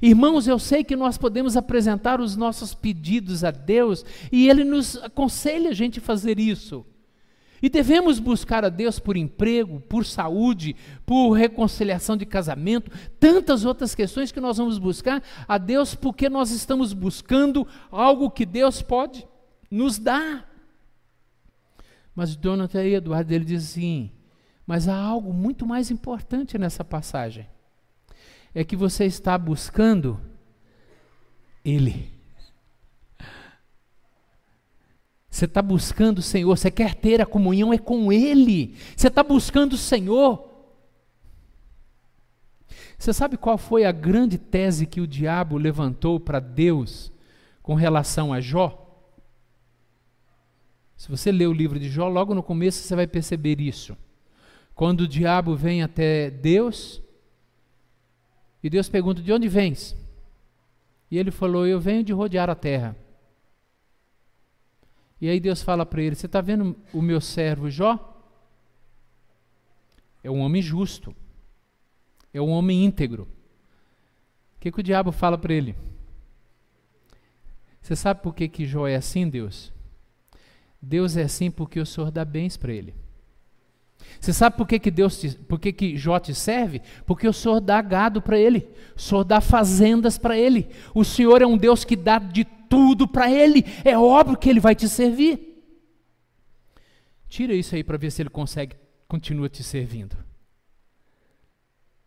Irmãos, 0.00 0.48
eu 0.48 0.59
sei 0.59 0.83
que 0.83 0.96
nós 0.96 1.18
podemos 1.18 1.59
apresentar 1.59 2.22
os 2.22 2.37
nossos 2.37 2.72
pedidos 2.72 3.44
a 3.44 3.50
Deus 3.50 4.02
e 4.33 4.48
Ele 4.48 4.64
nos 4.64 4.96
aconselha 4.96 5.68
a 5.68 5.74
gente 5.74 6.00
fazer 6.00 6.40
isso. 6.40 6.87
E 7.62 7.68
devemos 7.68 8.18
buscar 8.18 8.64
a 8.64 8.68
Deus 8.68 8.99
por 8.99 9.16
emprego, 9.16 9.81
por 9.81 10.05
saúde, 10.05 10.75
por 11.05 11.33
reconciliação 11.33 12.16
de 12.16 12.25
casamento, 12.25 12.90
tantas 13.18 13.64
outras 13.64 13.94
questões 13.94 14.33
que 14.33 14.40
nós 14.40 14.57
vamos 14.57 14.79
buscar 14.79 15.23
a 15.46 15.59
Deus 15.59 15.94
porque 15.94 16.29
nós 16.29 16.51
estamos 16.51 16.92
buscando 16.92 17.66
algo 17.90 18.31
que 18.31 18.46
Deus 18.46 18.81
pode 18.83 19.27
nos 19.70 19.99
dar. 19.99 20.49
Mas 22.14 22.37
Jonathan 22.37 22.85
Eduardo 22.85 23.33
ele 23.33 23.44
diz 23.44 23.64
assim: 23.70 24.11
mas 24.66 24.88
há 24.88 24.96
algo 24.96 25.33
muito 25.33 25.66
mais 25.66 25.90
importante 25.90 26.57
nessa 26.57 26.85
passagem 26.85 27.46
é 28.55 28.64
que 28.64 28.77
você 28.77 29.05
está 29.05 29.37
buscando 29.38 30.20
Ele. 31.64 32.19
Você 35.31 35.45
está 35.45 35.62
buscando 35.62 36.19
o 36.19 36.23
Senhor, 36.23 36.57
você 36.57 36.71
quer 36.71 36.95
ter 36.95 37.21
a 37.21 37.27
comunhão, 37.27 37.73
é 37.73 37.79
com 37.79 38.12
Ele. 38.12 38.75
Você 38.97 39.07
está 39.07 39.23
buscando 39.23 39.75
o 39.75 39.79
Senhor. 39.79 40.51
Você 42.99 43.12
sabe 43.12 43.37
qual 43.37 43.57
foi 43.57 43.85
a 43.85 43.93
grande 43.93 44.37
tese 44.37 44.87
que 44.87 45.01
o 45.01 45.07
diabo 45.07 45.57
levantou 45.57 46.19
para 46.19 46.40
Deus 46.40 47.12
com 47.62 47.75
relação 47.75 48.33
a 48.33 48.40
Jó? 48.40 48.77
Se 50.97 51.09
você 51.09 51.33
ler 51.33 51.47
o 51.47 51.53
livro 51.53 51.79
de 51.79 51.88
Jó, 51.88 52.09
logo 52.09 52.35
no 52.35 52.43
começo 52.43 52.83
você 52.83 52.95
vai 52.95 53.07
perceber 53.07 53.61
isso. 53.61 53.97
Quando 54.75 55.03
o 55.03 55.09
diabo 55.09 55.57
vem 55.57 55.83
até 55.83 56.29
Deus 56.29 57.01
e 58.62 58.69
Deus 58.69 58.88
pergunta: 58.88 59.23
De 59.23 59.33
onde 59.33 59.49
vens? 59.49 59.97
E 61.11 61.16
ele 61.16 61.31
falou: 61.31 61.66
Eu 61.66 61.81
venho 61.81 62.05
de 62.05 62.12
rodear 62.12 62.51
a 62.51 62.55
terra. 62.55 62.97
E 65.20 65.28
aí 65.28 65.38
Deus 65.38 65.62
fala 65.62 65.85
para 65.85 66.02
ele: 66.02 66.14
Você 66.14 66.26
está 66.26 66.40
vendo 66.40 66.76
o 66.92 67.02
meu 67.02 67.20
servo 67.20 67.70
Jó? 67.70 68.06
É 70.22 70.30
um 70.30 70.40
homem 70.40 70.61
justo, 70.61 71.14
é 72.33 72.40
um 72.40 72.50
homem 72.50 72.85
íntegro. 72.85 73.24
O 74.56 74.61
que, 74.61 74.70
que 74.70 74.80
o 74.80 74.83
diabo 74.83 75.11
fala 75.11 75.38
para 75.38 75.54
ele? 75.54 75.74
Você 77.80 77.96
sabe 77.96 78.22
por 78.22 78.35
que, 78.35 78.46
que 78.46 78.66
Jó 78.66 78.87
é 78.87 78.96
assim, 78.96 79.28
Deus? 79.28 79.72
Deus 80.80 81.16
é 81.16 81.22
assim 81.22 81.50
porque 81.50 81.80
o 81.80 81.87
Senhor 81.87 82.11
dá 82.11 82.24
bens 82.24 82.56
para 82.56 82.72
ele. 82.72 82.94
Você 84.20 84.32
sabe 84.32 84.56
por 84.56 84.66
que, 84.66 84.78
que 84.78 84.90
Deus 84.90 85.18
te, 85.18 85.30
por 85.30 85.58
que, 85.58 85.72
que 85.72 85.96
Jó 85.96 86.18
te 86.18 86.34
serve? 86.34 86.82
Porque 87.06 87.26
o 87.26 87.32
Senhor 87.32 87.60
dá 87.60 87.80
gado 87.80 88.20
para 88.20 88.38
ele, 88.38 88.68
o 88.96 89.00
Senhor 89.00 89.24
dá 89.24 89.40
fazendas 89.40 90.18
para 90.18 90.36
ele. 90.36 90.68
O 90.94 91.04
Senhor 91.04 91.40
é 91.42 91.46
um 91.46 91.56
Deus 91.56 91.84
que 91.84 91.96
dá 91.96 92.18
de 92.18 92.44
tudo 92.44 93.08
para 93.08 93.30
ele. 93.30 93.64
É 93.84 93.96
óbvio 93.96 94.36
que 94.36 94.48
ele 94.48 94.60
vai 94.60 94.74
te 94.74 94.88
servir. 94.88 95.48
Tira 97.28 97.54
isso 97.54 97.74
aí 97.74 97.84
para 97.84 97.96
ver 97.96 98.10
se 98.10 98.22
ele 98.22 98.30
consegue 98.30 98.76
continua 99.10 99.48
te 99.48 99.64
servindo. 99.64 100.16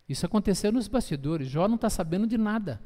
Isso 0.08 0.26
aconteceu 0.26 0.72
nos 0.72 0.88
bastidores. 0.88 1.50
Jó 1.50 1.68
não 1.68 1.76
está 1.76 1.90
sabendo 1.90 2.26
de 2.26 2.38
nada. 2.38 2.82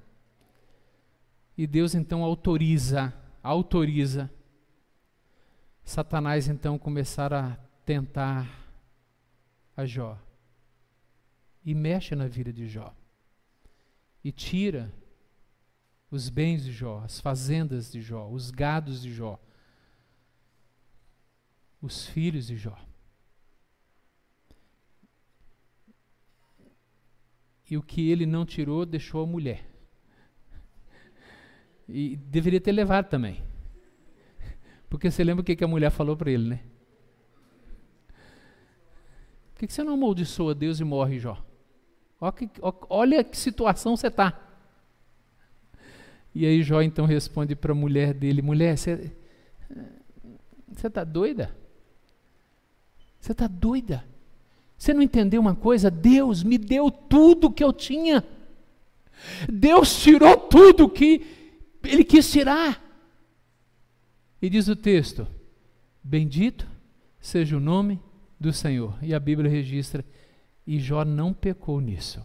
E 1.57 1.67
Deus 1.67 1.93
então 1.93 2.23
autoriza, 2.23 3.13
autoriza 3.43 4.31
Satanás 5.83 6.47
então 6.47 6.77
começar 6.77 7.33
a 7.33 7.57
tentar 7.85 8.66
a 9.77 9.85
Jó 9.85 10.19
e 11.63 11.75
mexe 11.75 12.15
na 12.15 12.27
vida 12.27 12.51
de 12.51 12.67
Jó 12.67 12.93
e 14.23 14.31
tira 14.31 14.91
os 16.09 16.29
bens 16.29 16.63
de 16.63 16.71
Jó, 16.71 17.01
as 17.03 17.19
fazendas 17.19 17.91
de 17.91 18.01
Jó, 18.01 18.27
os 18.27 18.49
gados 18.49 19.01
de 19.01 19.13
Jó, 19.13 19.39
os 21.79 22.07
filhos 22.07 22.47
de 22.47 22.57
Jó. 22.57 22.77
E 27.69 27.77
o 27.77 27.83
que 27.83 28.09
ele 28.09 28.25
não 28.25 28.45
tirou, 28.45 28.85
deixou 28.85 29.23
a 29.23 29.27
mulher. 29.27 29.69
E 31.87 32.15
deveria 32.15 32.61
ter 32.61 32.71
levado 32.71 33.09
também. 33.09 33.43
Porque 34.89 35.11
você 35.11 35.21
lembra 35.23 35.41
o 35.41 35.45
que 35.45 35.61
a 35.63 35.67
mulher 35.67 35.91
falou 35.91 36.15
para 36.15 36.31
ele, 36.31 36.47
né? 36.47 36.76
Por 39.57 39.65
que, 39.65 39.73
você 39.73 39.83
não 39.83 39.95
amaldiçoa 39.95 40.53
Deus 40.53 40.79
e 40.79 40.83
morre, 40.83 41.17
Jó? 41.17 41.43
Olha 42.87 43.23
que, 43.23 43.35
situação 43.35 43.97
você 43.97 44.05
está. 44.05 44.39
E 46.35 46.45
aí 46.45 46.62
Jó 46.62 46.79
então 46.83 47.08
responde 47.08 47.55
para 47.55 47.71
a 47.71 47.75
mulher 47.75 48.13
dele: 48.13 48.43
Mulher, 48.43 48.77
você 48.77 49.12
está 50.71 51.03
doida? 51.03 51.58
Você 53.19 53.31
está 53.31 53.47
doida? 53.47 54.05
Você 54.77 54.93
não 54.93 55.01
entendeu 55.01 55.41
uma 55.41 55.55
coisa? 55.55 55.89
Deus 55.89 56.43
me 56.43 56.60
deu 56.60 56.91
tudo 56.91 57.51
que 57.51 57.63
eu 57.63 57.73
tinha. 57.73 58.23
Deus 59.51 60.03
tirou 60.03 60.37
tudo 60.37 60.87
que 60.87 61.25
Ele 61.83 62.03
quis 62.03 62.31
tirar. 62.31 62.79
E 64.39 64.51
diz 64.51 64.67
o 64.67 64.75
texto: 64.75 65.25
Bendito 66.03 66.67
seja 67.19 67.58
o 67.58 67.60
nome 67.60 67.99
do 68.40 68.54
Senhor. 68.54 68.98
E 69.02 69.13
a 69.13 69.19
Bíblia 69.19 69.50
registra, 69.50 70.06
e 70.65 70.79
Jó 70.79 71.04
não 71.04 71.33
pecou 71.33 71.79
nisso. 71.79 72.21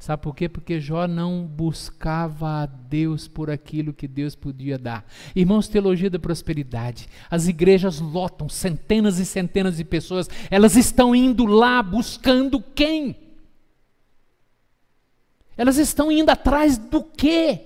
Sabe 0.00 0.22
por 0.22 0.34
quê? 0.34 0.48
Porque 0.48 0.80
Jó 0.80 1.06
não 1.06 1.44
buscava 1.44 2.62
a 2.62 2.66
Deus 2.66 3.28
por 3.28 3.50
aquilo 3.50 3.92
que 3.92 4.08
Deus 4.08 4.34
podia 4.34 4.78
dar. 4.78 5.04
Irmãos, 5.36 5.68
teologia 5.68 6.08
da 6.08 6.18
prosperidade. 6.18 7.06
As 7.30 7.48
igrejas 7.48 8.00
lotam 8.00 8.48
centenas 8.48 9.18
e 9.18 9.26
centenas 9.26 9.76
de 9.76 9.84
pessoas. 9.84 10.26
Elas 10.50 10.74
estão 10.74 11.14
indo 11.14 11.44
lá 11.44 11.82
buscando 11.82 12.62
quem? 12.74 13.14
Elas 15.54 15.76
estão 15.76 16.10
indo 16.10 16.30
atrás 16.30 16.78
do 16.78 17.04
quê? 17.04 17.60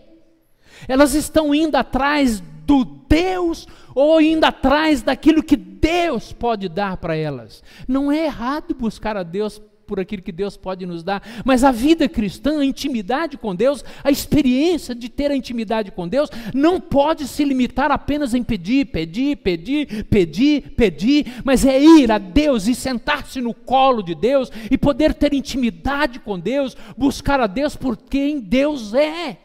Elas 0.88 1.14
estão 1.14 1.54
indo 1.54 1.76
atrás 1.76 2.40
do 2.66 2.84
Deus 2.84 3.68
ou 3.94 4.20
indo 4.20 4.44
atrás 4.44 5.02
daquilo 5.02 5.40
que 5.40 5.56
Deus 5.84 6.32
pode 6.32 6.68
dar 6.68 6.96
para 6.96 7.14
elas. 7.14 7.62
Não 7.86 8.10
é 8.10 8.24
errado 8.24 8.74
buscar 8.74 9.18
a 9.18 9.22
Deus 9.22 9.60
por 9.86 10.00
aquilo 10.00 10.22
que 10.22 10.32
Deus 10.32 10.56
pode 10.56 10.86
nos 10.86 11.02
dar, 11.02 11.22
mas 11.44 11.62
a 11.62 11.70
vida 11.70 12.08
cristã, 12.08 12.60
a 12.60 12.64
intimidade 12.64 13.36
com 13.36 13.54
Deus, 13.54 13.84
a 14.02 14.10
experiência 14.10 14.94
de 14.94 15.10
ter 15.10 15.30
a 15.30 15.36
intimidade 15.36 15.90
com 15.90 16.08
Deus, 16.08 16.30
não 16.54 16.80
pode 16.80 17.28
se 17.28 17.44
limitar 17.44 17.90
apenas 17.90 18.32
em 18.32 18.42
pedir, 18.42 18.86
pedir, 18.86 19.36
pedir, 19.36 20.04
pedir, 20.04 20.70
pedir, 20.70 21.26
mas 21.44 21.66
é 21.66 21.78
ir 21.78 22.10
a 22.10 22.16
Deus 22.16 22.66
e 22.66 22.74
sentar-se 22.74 23.42
no 23.42 23.52
colo 23.52 24.02
de 24.02 24.14
Deus 24.14 24.50
e 24.70 24.78
poder 24.78 25.12
ter 25.12 25.34
intimidade 25.34 26.18
com 26.18 26.40
Deus, 26.40 26.74
buscar 26.96 27.40
a 27.40 27.46
Deus 27.46 27.76
por 27.76 27.94
quem 27.94 28.40
Deus 28.40 28.94
é. 28.94 29.43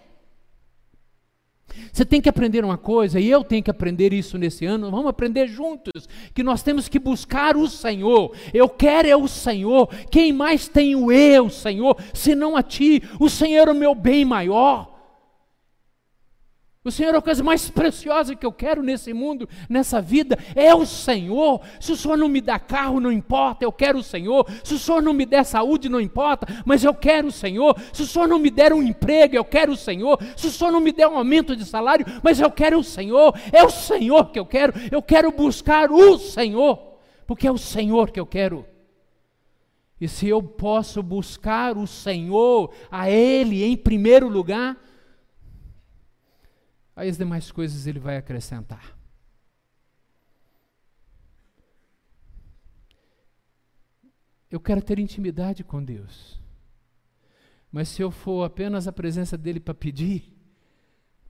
Você 1.91 2.05
tem 2.05 2.21
que 2.21 2.29
aprender 2.29 2.63
uma 2.63 2.77
coisa, 2.77 3.19
e 3.19 3.29
eu 3.29 3.43
tenho 3.43 3.63
que 3.63 3.71
aprender 3.71 4.13
isso 4.13 4.37
nesse 4.37 4.65
ano, 4.65 4.91
vamos 4.91 5.07
aprender 5.07 5.47
juntos, 5.47 6.07
que 6.33 6.43
nós 6.43 6.61
temos 6.61 6.87
que 6.87 6.99
buscar 6.99 7.55
o 7.57 7.67
Senhor. 7.67 8.35
Eu 8.53 8.69
quero 8.69 9.07
é 9.07 9.15
o 9.15 9.27
Senhor. 9.27 9.87
Quem 10.11 10.31
mais 10.31 10.67
tenho 10.67 11.11
eu, 11.11 11.49
Senhor, 11.49 11.97
senão 12.13 12.55
a 12.55 12.63
Ti? 12.63 13.01
O 13.19 13.29
Senhor 13.29 13.67
é 13.67 13.71
o 13.71 13.75
meu 13.75 13.95
bem 13.95 14.25
maior. 14.25 14.98
O 16.81 16.89
Senhor 16.91 17.13
é 17.13 17.17
a 17.17 17.21
coisa 17.21 17.43
mais 17.43 17.69
preciosa 17.69 18.33
que 18.33 18.45
eu 18.45 18.53
quero 18.53 18.81
nesse 18.81 19.11
mundo, 19.11 19.49
nessa 19.67 20.01
vida, 20.01 20.39
é 20.55 20.73
o 20.73 20.85
Senhor. 20.85 21.59
Se 21.77 21.91
o 21.91 21.97
Senhor 21.97 22.17
não 22.17 22.29
me 22.29 22.39
dá 22.39 22.57
carro, 22.57 23.01
não 23.01 23.11
importa, 23.11 23.65
eu 23.65 23.71
quero 23.71 23.99
o 23.99 24.03
Senhor. 24.03 24.49
Se 24.63 24.75
o 24.75 24.79
Senhor 24.79 25.01
não 25.01 25.11
me 25.11 25.25
der 25.25 25.43
saúde, 25.43 25.89
não 25.89 25.99
importa, 25.99 26.47
mas 26.65 26.85
eu 26.85 26.93
quero 26.93 27.27
o 27.27 27.31
Senhor. 27.33 27.77
Se 27.91 28.03
o 28.03 28.07
Senhor 28.07 28.29
não 28.29 28.39
me 28.39 28.49
der 28.49 28.71
um 28.71 28.81
emprego, 28.81 29.35
eu 29.35 29.43
quero 29.43 29.73
o 29.73 29.77
Senhor. 29.77 30.17
Se 30.37 30.47
o 30.47 30.51
Senhor 30.51 30.71
não 30.71 30.79
me 30.79 30.93
der 30.93 31.09
um 31.09 31.17
aumento 31.17 31.53
de 31.53 31.65
salário, 31.65 32.05
mas 32.23 32.39
eu 32.39 32.49
quero 32.49 32.79
o 32.79 32.83
Senhor. 32.83 33.37
É 33.51 33.61
o 33.61 33.69
Senhor 33.69 34.31
que 34.31 34.39
eu 34.39 34.45
quero. 34.45 34.73
Eu 34.89 35.01
quero 35.01 35.33
buscar 35.33 35.91
o 35.91 36.17
Senhor, 36.17 36.97
porque 37.27 37.45
é 37.45 37.51
o 37.51 37.57
Senhor 37.57 38.09
que 38.09 38.21
eu 38.21 38.25
quero. 38.25 38.65
E 39.99 40.07
se 40.07 40.29
eu 40.29 40.41
posso 40.41 41.03
buscar 41.03 41.77
o 41.77 41.85
Senhor, 41.85 42.71
a 42.89 43.11
Ele 43.11 43.65
em 43.65 43.75
primeiro 43.75 44.29
lugar, 44.29 44.77
Aí 46.99 47.07
as 47.07 47.17
demais 47.17 47.49
coisas 47.49 47.87
ele 47.87 47.97
vai 47.97 48.17
acrescentar. 48.17 48.93
Eu 54.51 54.59
quero 54.59 54.81
ter 54.81 54.99
intimidade 54.99 55.63
com 55.63 55.81
Deus. 55.81 56.37
Mas 57.71 57.87
se 57.87 58.01
eu 58.01 58.11
for 58.11 58.43
apenas 58.43 58.85
a 58.85 58.91
presença 58.91 59.37
dele 59.37 59.61
para 59.61 59.73
pedir, 59.73 60.35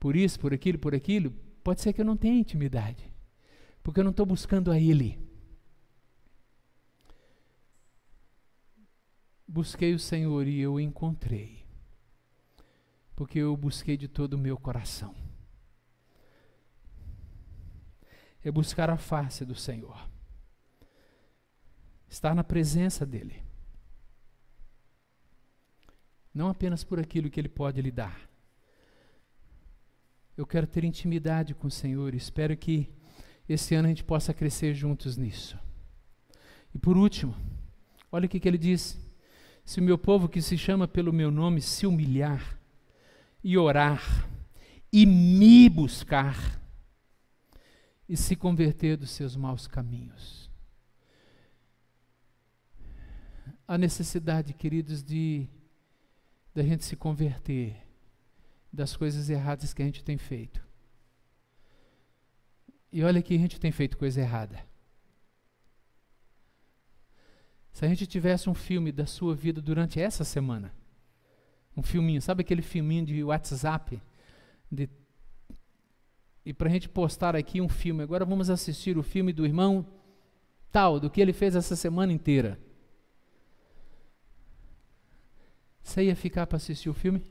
por 0.00 0.16
isso, 0.16 0.40
por 0.40 0.52
aquilo, 0.52 0.76
por 0.76 0.92
aquilo, 0.92 1.30
pode 1.62 1.80
ser 1.80 1.92
que 1.92 2.00
eu 2.00 2.04
não 2.04 2.16
tenha 2.16 2.40
intimidade, 2.40 3.08
porque 3.80 4.00
eu 4.00 4.04
não 4.04 4.10
estou 4.10 4.26
buscando 4.26 4.72
a 4.72 4.80
Ele. 4.80 5.20
Busquei 9.46 9.94
o 9.94 10.00
Senhor 10.00 10.48
e 10.48 10.58
eu 10.58 10.72
o 10.72 10.80
encontrei, 10.80 11.64
porque 13.14 13.38
eu 13.38 13.56
busquei 13.56 13.96
de 13.96 14.08
todo 14.08 14.34
o 14.34 14.38
meu 14.38 14.58
coração 14.58 15.29
é 18.44 18.50
buscar 18.50 18.90
a 18.90 18.96
face 18.96 19.44
do 19.44 19.54
Senhor, 19.54 20.08
estar 22.08 22.34
na 22.34 22.44
presença 22.44 23.04
dEle, 23.04 23.42
não 26.34 26.48
apenas 26.48 26.84
por 26.84 26.98
aquilo 26.98 27.30
que 27.30 27.40
Ele 27.40 27.48
pode 27.48 27.80
lhe 27.82 27.90
dar. 27.90 28.28
Eu 30.36 30.46
quero 30.46 30.66
ter 30.66 30.84
intimidade 30.84 31.54
com 31.54 31.66
o 31.66 31.70
Senhor, 31.70 32.14
espero 32.14 32.56
que 32.56 32.88
esse 33.48 33.74
ano 33.74 33.86
a 33.86 33.88
gente 33.88 34.04
possa 34.04 34.32
crescer 34.32 34.74
juntos 34.74 35.16
nisso. 35.16 35.58
E 36.74 36.78
por 36.78 36.96
último, 36.96 37.34
olha 38.10 38.26
o 38.26 38.28
que, 38.28 38.46
ele 38.48 38.58
diz: 38.58 38.98
se 39.64 39.80
o 39.80 39.82
meu 39.82 39.98
povo 39.98 40.28
que 40.28 40.40
se 40.40 40.56
chama 40.56 40.86
pelo 40.86 41.12
meu 41.12 41.30
nome 41.30 41.60
se 41.60 41.86
humilhar 41.86 42.58
e 43.42 43.58
orar 43.58 44.28
e 44.92 45.04
me 45.04 45.68
buscar, 45.68 46.59
e 48.10 48.16
se 48.16 48.34
converter 48.34 48.96
dos 48.96 49.10
seus 49.10 49.36
maus 49.36 49.68
caminhos. 49.68 50.50
A 53.68 53.78
necessidade, 53.78 54.52
queridos, 54.52 55.00
de 55.00 55.48
da 56.52 56.64
gente 56.64 56.84
se 56.84 56.96
converter 56.96 57.76
das 58.72 58.96
coisas 58.96 59.30
erradas 59.30 59.72
que 59.72 59.80
a 59.80 59.84
gente 59.84 60.02
tem 60.02 60.18
feito. 60.18 60.60
E 62.90 63.04
olha 63.04 63.22
que 63.22 63.32
a 63.32 63.38
gente 63.38 63.60
tem 63.60 63.70
feito 63.70 63.96
coisa 63.96 64.20
errada. 64.20 64.60
Se 67.70 67.84
a 67.84 67.88
gente 67.88 68.08
tivesse 68.08 68.50
um 68.50 68.54
filme 68.54 68.90
da 68.90 69.06
sua 69.06 69.36
vida 69.36 69.62
durante 69.62 70.00
essa 70.00 70.24
semana, 70.24 70.74
um 71.76 71.82
filminho, 71.82 72.20
sabe 72.20 72.40
aquele 72.40 72.62
filminho 72.62 73.06
de 73.06 73.22
WhatsApp 73.22 74.02
de 74.68 74.88
e 76.44 76.52
para 76.52 76.68
a 76.68 76.72
gente 76.72 76.88
postar 76.88 77.36
aqui 77.36 77.60
um 77.60 77.68
filme. 77.68 78.02
Agora 78.02 78.24
vamos 78.24 78.48
assistir 78.50 78.96
o 78.96 79.02
filme 79.02 79.32
do 79.32 79.44
irmão 79.44 79.86
tal, 80.70 80.98
do 81.00 81.10
que 81.10 81.20
ele 81.20 81.32
fez 81.32 81.54
essa 81.54 81.76
semana 81.76 82.12
inteira. 82.12 82.58
Você 85.82 86.04
ia 86.04 86.16
ficar 86.16 86.46
para 86.46 86.56
assistir 86.56 86.88
o 86.88 86.94
filme? 86.94 87.22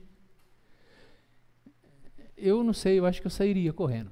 Eu 2.35 2.63
não 2.63 2.73
sei, 2.73 2.99
eu 2.99 3.05
acho 3.05 3.21
que 3.21 3.27
eu 3.27 3.31
sairia 3.31 3.73
correndo. 3.73 4.11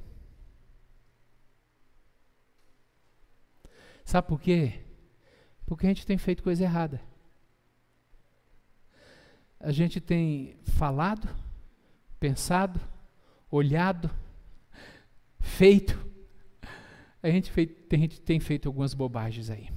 Sabe 4.04 4.28
por 4.28 4.40
quê? 4.40 4.82
Porque 5.66 5.86
a 5.86 5.90
gente 5.90 6.06
tem 6.06 6.18
feito 6.18 6.42
coisa 6.42 6.64
errada. 6.64 7.02
A 9.60 9.72
gente 9.72 10.00
tem 10.00 10.58
falado, 10.64 11.28
pensado, 12.20 12.80
olhado, 13.52 14.10
feito. 15.58 15.98
A 17.22 17.30
gente, 17.32 17.52
tem 18.24 18.40
feito 18.40 18.70
algumas 18.70 18.94
bobagens 18.94 19.50
aí. 19.50 19.70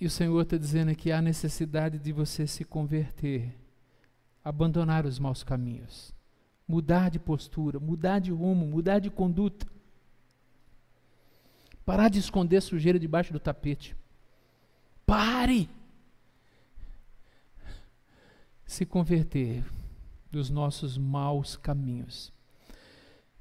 E 0.00 0.06
o 0.06 0.10
Senhor 0.10 0.40
está 0.40 0.56
dizendo 0.56 0.94
que 0.94 1.12
há 1.12 1.20
necessidade 1.20 1.98
de 1.98 2.12
você 2.12 2.46
se 2.46 2.64
converter, 2.64 3.54
abandonar 4.42 5.04
os 5.04 5.18
maus 5.18 5.44
caminhos, 5.44 6.14
mudar 6.66 7.10
de 7.10 7.18
postura, 7.18 7.78
mudar 7.78 8.20
de 8.20 8.30
rumo, 8.30 8.66
mudar 8.66 9.00
de 9.00 9.10
conduta. 9.10 9.66
Parar 11.84 12.08
de 12.08 12.18
esconder 12.18 12.62
sujeira 12.62 12.98
debaixo 12.98 13.34
do 13.34 13.38
tapete. 13.38 13.94
Pare! 15.04 15.68
Se 18.64 18.86
converter 18.86 19.62
dos 20.30 20.48
nossos 20.50 20.98
maus 20.98 21.54
caminhos 21.56 22.34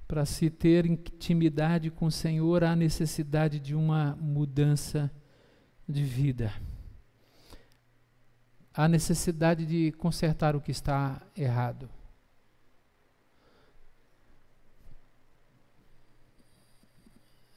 para 0.07 0.25
se 0.25 0.49
ter 0.49 0.85
intimidade 0.85 1.89
com 1.89 2.05
o 2.05 2.11
Senhor, 2.11 2.63
há 2.63 2.75
necessidade 2.75 3.59
de 3.59 3.73
uma 3.73 4.15
mudança 4.15 5.11
de 5.87 6.03
vida. 6.03 6.53
Há 8.73 8.87
necessidade 8.87 9.65
de 9.65 9.91
consertar 9.93 10.55
o 10.55 10.61
que 10.61 10.71
está 10.71 11.21
errado. 11.35 11.89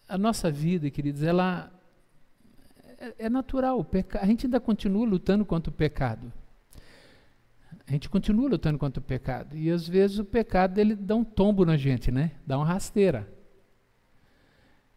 A 0.09 0.17
nossa 0.17 0.51
vida, 0.51 0.91
queridos, 0.91 1.23
ela 1.23 1.71
é, 2.99 3.27
é 3.27 3.29
natural. 3.29 3.87
A 4.21 4.27
gente 4.27 4.47
ainda 4.47 4.59
continua 4.59 5.07
lutando 5.07 5.45
contra 5.45 5.71
o 5.71 5.75
pecado. 5.75 6.33
A 7.87 7.93
gente 7.93 8.09
continua 8.09 8.49
lutando 8.49 8.79
contra 8.79 9.01
o 9.01 9.03
pecado. 9.03 9.57
E 9.57 9.71
às 9.71 9.89
vezes 9.89 10.19
o 10.19 10.25
pecado 10.25 10.79
ele 10.79 10.95
dá 10.95 11.15
um 11.15 11.25
tombo 11.25 11.65
na 11.65 11.77
gente, 11.77 12.11
né? 12.11 12.33
Dá 12.47 12.59
uma 12.59 12.67
rasteira. 12.67 13.27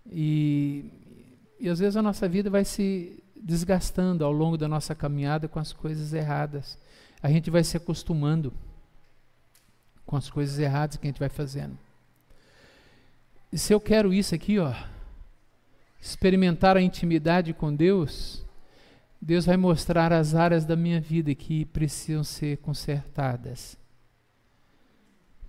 E, 0.06 0.86
e 1.60 1.70
às 1.70 1.80
vezes 1.80 1.96
a 1.96 2.02
nossa 2.02 2.28
vida 2.28 2.50
vai 2.50 2.66
se 2.66 3.24
desgastando 3.36 4.26
ao 4.26 4.32
longo 4.32 4.58
da 4.58 4.68
nossa 4.68 4.94
caminhada 4.94 5.48
com 5.48 5.60
as 5.60 5.72
coisas 5.72 6.14
erradas. 6.14 6.78
A 7.24 7.30
gente 7.30 7.50
vai 7.50 7.64
se 7.64 7.78
acostumando 7.78 8.54
com 10.06 10.18
as 10.18 10.30
coisas 10.30 10.60
erradas 10.60 10.98
que 10.98 11.08
a 11.08 11.10
gente 11.10 11.20
vai 11.20 11.30
fazendo. 11.30 11.78
E 13.52 13.58
se 13.58 13.74
eu 13.74 13.80
quero 13.80 14.14
isso 14.14 14.36
aqui, 14.36 14.60
ó, 14.60 14.74
experimentar 16.02 16.76
a 16.76 16.82
intimidade 16.82 17.54
com 17.54 17.74
Deus, 17.74 18.44
Deus 19.22 19.46
vai 19.46 19.56
mostrar 19.56 20.12
as 20.12 20.34
áreas 20.34 20.66
da 20.66 20.76
minha 20.76 21.00
vida 21.00 21.36
que 21.36 21.64
precisam 21.66 22.24
ser 22.24 22.58
consertadas. 22.58 23.78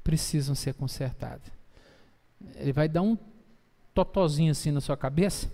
Precisam 0.04 0.54
ser 0.54 0.74
consertadas. 0.74 1.50
Ele 2.56 2.72
vai 2.72 2.88
dar 2.88 3.02
um 3.02 3.16
totozinho 3.94 4.50
assim 4.50 4.70
na 4.70 4.80
sua 4.80 4.96
cabeça 4.96 5.50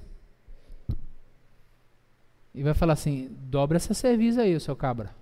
e 2.54 2.62
vai 2.62 2.74
falar 2.74 2.94
assim: 2.94 3.28
dobra 3.42 3.76
essa 3.76 3.94
serviço 3.94 4.40
aí, 4.40 4.58
seu 4.58 4.74
cabra. 4.74 5.14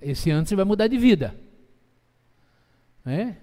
Esse 0.00 0.32
você 0.32 0.56
vai 0.56 0.64
mudar 0.64 0.86
de 0.86 0.96
vida. 0.96 1.34
É? 3.04 3.34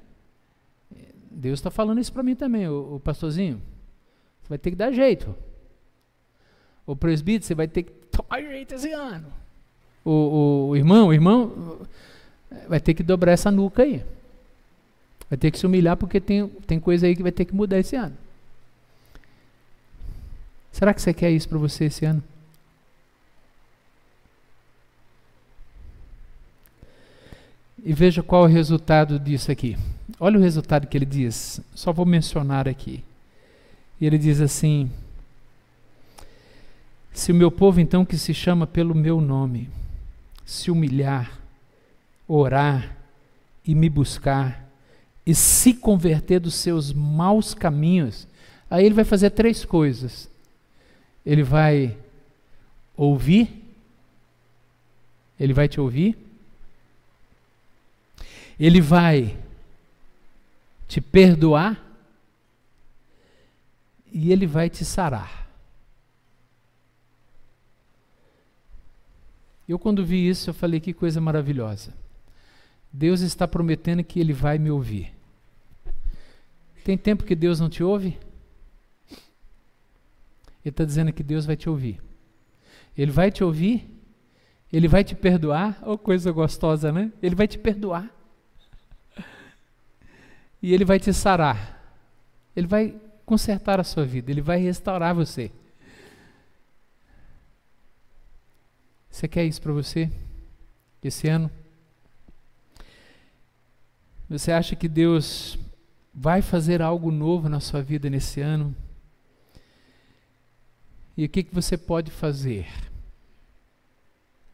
Deus 1.29 1.59
está 1.59 1.69
falando 1.69 1.99
isso 1.99 2.13
para 2.13 2.23
mim 2.23 2.35
também, 2.35 2.67
o 2.67 2.99
pastorzinho. 2.99 3.61
Você 4.41 4.49
vai 4.49 4.57
ter 4.57 4.71
que 4.71 4.75
dar 4.75 4.91
jeito. 4.91 5.35
O 6.87 6.95
presbítero, 6.95 7.45
você 7.45 7.55
vai 7.55 7.67
ter 7.67 7.83
que 7.83 7.91
tomar 8.15 8.41
jeito 8.41 8.75
esse 8.75 8.91
ano. 8.91 9.27
O, 10.03 10.69
o, 10.69 10.75
irmão, 10.75 11.07
o 11.07 11.13
irmão 11.13 11.79
vai 12.67 12.79
ter 12.79 12.93
que 12.93 13.03
dobrar 13.03 13.31
essa 13.31 13.51
nuca 13.51 13.83
aí. 13.83 14.03
Vai 15.29 15.37
ter 15.37 15.51
que 15.51 15.57
se 15.57 15.65
humilhar 15.65 15.97
porque 15.97 16.19
tem, 16.19 16.47
tem 16.47 16.79
coisa 16.79 17.07
aí 17.07 17.15
que 17.15 17.23
vai 17.23 17.31
ter 17.31 17.45
que 17.45 17.55
mudar 17.55 17.79
esse 17.79 17.95
ano. 17.95 18.15
Será 20.71 20.93
que 20.93 21.01
você 21.01 21.13
quer 21.13 21.31
isso 21.31 21.49
para 21.49 21.57
você 21.57 21.85
esse 21.85 22.05
ano? 22.05 22.21
E 27.83 27.93
veja 27.93 28.23
qual 28.23 28.43
é 28.43 28.49
o 28.49 28.51
resultado 28.51 29.19
disso 29.19 29.51
aqui. 29.51 29.77
Olha 30.19 30.39
o 30.39 30.41
resultado 30.41 30.87
que 30.87 30.97
ele 30.97 31.05
diz. 31.05 31.61
Só 31.73 31.93
vou 31.93 32.05
mencionar 32.05 32.67
aqui. 32.67 33.03
Ele 34.01 34.17
diz 34.17 34.41
assim: 34.41 34.91
Se 37.15 37.31
o 37.31 37.35
meu 37.35 37.49
povo, 37.49 37.79
então, 37.79 38.05
que 38.05 38.17
se 38.17 38.33
chama 38.33 38.67
pelo 38.67 38.93
meu 38.93 39.21
nome, 39.21 39.69
se 40.45 40.69
humilhar, 40.69 41.39
orar 42.27 42.93
e 43.65 43.73
me 43.73 43.89
buscar, 43.89 44.69
e 45.25 45.33
se 45.33 45.73
converter 45.73 46.41
dos 46.41 46.55
seus 46.55 46.91
maus 46.91 47.53
caminhos, 47.53 48.27
aí 48.69 48.85
ele 48.85 48.93
vai 48.93 49.05
fazer 49.05 49.29
três 49.29 49.63
coisas. 49.63 50.29
Ele 51.25 51.41
vai 51.41 51.97
ouvir, 52.97 53.63
ele 55.39 55.53
vai 55.53 55.69
te 55.69 55.79
ouvir, 55.79 56.17
ele 58.59 58.81
vai 58.81 59.37
te 60.85 60.99
perdoar 60.99 61.81
e 64.11 64.33
ele 64.33 64.45
vai 64.45 64.69
te 64.69 64.83
sarar. 64.83 65.44
Eu, 69.67 69.79
quando 69.79 70.05
vi 70.05 70.27
isso, 70.27 70.49
eu 70.49 70.53
falei: 70.53 70.79
que 70.79 70.93
coisa 70.93 71.19
maravilhosa. 71.19 71.93
Deus 72.91 73.21
está 73.21 73.47
prometendo 73.47 74.03
que 74.03 74.19
Ele 74.19 74.33
vai 74.33 74.57
me 74.57 74.71
ouvir. 74.71 75.13
Tem 76.83 76.97
tempo 76.97 77.23
que 77.23 77.35
Deus 77.35 77.59
não 77.59 77.69
te 77.69 77.83
ouve? 77.83 78.17
Ele 80.63 80.71
está 80.71 80.83
dizendo 80.83 81.11
que 81.11 81.23
Deus 81.23 81.45
vai 81.45 81.55
te 81.55 81.69
ouvir. 81.69 82.01
Ele 82.97 83.11
vai 83.11 83.31
te 83.31 83.43
ouvir, 83.43 83.89
Ele 84.71 84.87
vai 84.87 85.03
te 85.03 85.15
perdoar. 85.15 85.81
Oh, 85.85 85.97
coisa 85.97 86.31
gostosa, 86.31 86.91
né? 86.91 87.11
Ele 87.21 87.35
vai 87.35 87.47
te 87.47 87.57
perdoar 87.57 88.15
e 90.65 90.73
Ele 90.73 90.83
vai 90.83 90.99
te 90.99 91.13
sarar. 91.13 91.79
Ele 92.55 92.65
vai 92.65 92.95
consertar 93.23 93.79
a 93.79 93.83
sua 93.83 94.03
vida, 94.03 94.31
Ele 94.31 94.41
vai 94.41 94.57
restaurar 94.57 95.13
você. 95.13 95.51
Você 99.15 99.29
quer 99.29 99.45
isso 99.45 99.61
para 99.61 99.71
você? 99.71 100.11
Esse 101.01 101.29
ano? 101.29 101.49
Você 104.29 104.51
acha 104.51 104.75
que 104.75 104.89
Deus 104.89 105.57
vai 106.13 106.41
fazer 106.41 106.81
algo 106.81 107.09
novo 107.09 107.47
na 107.47 107.61
sua 107.61 107.81
vida 107.81 108.09
nesse 108.09 108.41
ano? 108.41 108.75
E 111.15 111.23
o 111.23 111.29
que, 111.29 111.43
que 111.43 111.55
você 111.55 111.77
pode 111.77 112.11
fazer? 112.11 112.67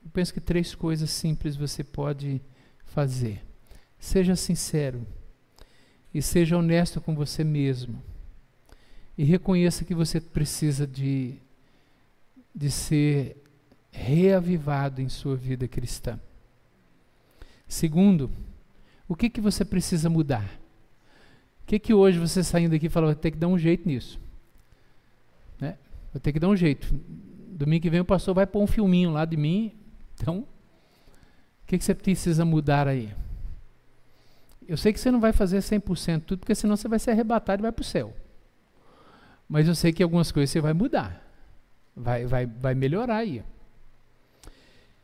Eu 0.06 0.12
penso 0.14 0.32
que 0.32 0.40
três 0.40 0.76
coisas 0.76 1.10
simples 1.10 1.56
você 1.56 1.84
pode 1.84 2.40
fazer. 2.86 3.44
Seja 3.98 4.36
sincero. 4.36 5.08
E 6.14 6.22
seja 6.22 6.56
honesto 6.56 7.02
com 7.02 7.16
você 7.16 7.44
mesmo. 7.44 8.00
E 9.18 9.24
reconheça 9.24 9.84
que 9.84 9.96
você 9.96 10.22
precisa 10.22 10.86
de, 10.86 11.40
de 12.54 12.70
ser 12.70 13.41
reavivado 13.92 15.02
em 15.02 15.10
sua 15.10 15.36
vida 15.36 15.68
cristã. 15.68 16.20
Segundo, 17.68 18.32
o 19.08 19.16
que, 19.16 19.30
que 19.30 19.42
você 19.42 19.64
precisa 19.64 20.10
mudar? 20.10 20.60
O 21.64 21.66
que, 21.68 21.80
que 21.80 21.94
hoje 21.94 22.18
você 22.18 22.44
saindo 22.44 22.72
daqui 22.72 22.90
fala, 22.90 23.08
vai 23.08 23.16
ter 23.16 23.32
que 23.32 23.38
dar 23.38 23.48
um 23.48 23.58
jeito 23.58 23.88
nisso? 23.88 24.20
Né? 25.60 25.78
Vou 26.14 26.20
ter 26.20 26.34
que 26.34 26.40
dar 26.40 26.50
um 26.50 26.56
jeito. 26.56 26.94
Domingo 27.50 27.84
que 27.84 27.90
vem 27.90 28.00
o 28.00 28.06
pastor 28.06 28.34
vai 28.34 28.48
pôr 28.48 28.62
um 28.62 28.68
filminho 28.68 29.12
lá 29.12 29.24
de 29.26 29.38
mim. 29.38 29.74
Então, 30.16 30.40
o 30.40 31.68
que, 31.68 31.78
que 31.78 31.84
você 31.84 31.94
precisa 31.94 32.44
mudar 32.44 32.88
aí? 32.88 33.14
Eu 34.68 34.78
sei 34.78 34.94
que 34.94 35.00
você 35.00 35.12
não 35.12 35.20
vai 35.20 35.34
fazer 35.34 35.60
100% 35.60 36.24
tudo, 36.24 36.40
porque 36.40 36.56
senão 36.56 36.76
você 36.76 36.88
vai 36.88 37.00
ser 37.00 37.12
arrebatado 37.12 37.62
e 37.62 37.64
vai 37.64 37.72
para 37.72 37.82
o 37.82 37.86
céu. 37.86 38.14
Mas 39.48 39.68
eu 39.68 39.76
sei 39.76 39.92
que 39.92 40.02
algumas 40.02 40.32
coisas 40.32 40.50
você 40.50 40.62
vai 40.62 40.74
mudar. 40.74 41.22
Vai, 41.96 42.26
vai, 42.26 42.46
vai 42.46 42.74
melhorar 42.74 43.18
aí. 43.18 43.44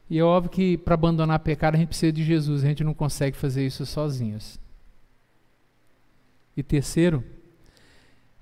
E 0.09 0.19
é 0.19 0.23
óbvio 0.23 0.51
que 0.51 0.77
para 0.77 0.93
abandonar 0.93 1.39
pecado 1.39 1.75
a 1.75 1.77
gente 1.77 1.89
precisa 1.89 2.11
de 2.11 2.23
Jesus, 2.23 2.63
a 2.63 2.67
gente 2.67 2.83
não 2.83 2.93
consegue 2.93 3.35
fazer 3.35 3.65
isso 3.65 3.85
sozinhos. 3.85 4.59
E 6.55 6.63
terceiro, 6.63 7.23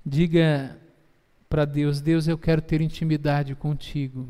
diga 0.04 0.78
para 1.48 1.64
Deus: 1.64 2.00
Deus, 2.00 2.28
eu 2.28 2.38
quero 2.38 2.62
ter 2.62 2.80
intimidade 2.80 3.54
contigo 3.54 4.28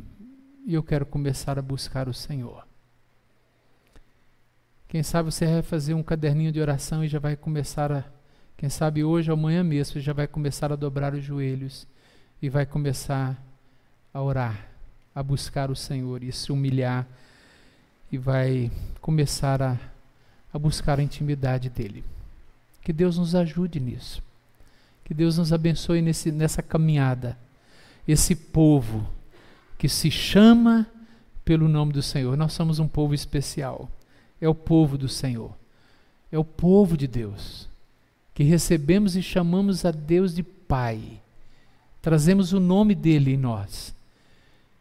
e 0.66 0.74
eu 0.74 0.82
quero 0.82 1.04
começar 1.04 1.58
a 1.58 1.62
buscar 1.62 2.08
o 2.08 2.14
Senhor. 2.14 2.66
Quem 4.88 5.02
sabe 5.02 5.30
você 5.30 5.44
vai 5.46 5.62
fazer 5.62 5.94
um 5.94 6.02
caderninho 6.02 6.50
de 6.50 6.60
oração 6.60 7.04
e 7.04 7.08
já 7.08 7.18
vai 7.18 7.36
começar 7.36 7.92
a, 7.92 8.04
quem 8.56 8.68
sabe 8.70 9.04
hoje 9.04 9.30
ou 9.30 9.36
amanhã 9.36 9.62
mesmo, 9.62 10.00
já 10.00 10.12
vai 10.12 10.26
começar 10.26 10.72
a 10.72 10.76
dobrar 10.76 11.12
os 11.12 11.22
joelhos 11.22 11.86
e 12.40 12.48
vai 12.48 12.64
começar 12.64 13.40
a 14.14 14.22
orar, 14.22 14.70
a 15.14 15.22
buscar 15.22 15.70
o 15.70 15.76
Senhor 15.76 16.24
e 16.24 16.32
se 16.32 16.50
humilhar 16.50 17.06
e 18.10 18.18
vai 18.18 18.70
começar 19.00 19.62
a, 19.62 19.78
a 20.52 20.58
buscar 20.58 20.98
a 20.98 21.02
intimidade 21.02 21.68
dEle. 21.68 22.04
Que 22.82 22.92
Deus 22.92 23.18
nos 23.18 23.34
ajude 23.34 23.80
nisso. 23.80 24.22
Que 25.04 25.14
Deus 25.14 25.38
nos 25.38 25.52
abençoe 25.52 26.02
nesse, 26.02 26.30
nessa 26.30 26.62
caminhada. 26.62 27.36
Esse 28.06 28.34
povo 28.34 29.08
que 29.78 29.88
se 29.88 30.10
chama 30.10 30.86
pelo 31.44 31.68
nome 31.68 31.92
do 31.92 32.02
Senhor. 32.02 32.36
Nós 32.36 32.52
somos 32.52 32.78
um 32.78 32.88
povo 32.88 33.14
especial 33.14 33.90
é 34.40 34.48
o 34.48 34.54
povo 34.54 34.98
do 34.98 35.08
Senhor, 35.08 35.52
é 36.30 36.38
o 36.38 36.44
povo 36.44 36.96
de 36.96 37.06
Deus, 37.06 37.68
que 38.34 38.42
recebemos 38.42 39.16
e 39.16 39.22
chamamos 39.22 39.84
a 39.84 39.90
Deus 39.90 40.34
de 40.34 40.42
Pai, 40.42 41.20
trazemos 42.02 42.52
o 42.52 42.60
nome 42.60 42.94
dele 42.94 43.34
em 43.34 43.36
nós. 43.36 43.94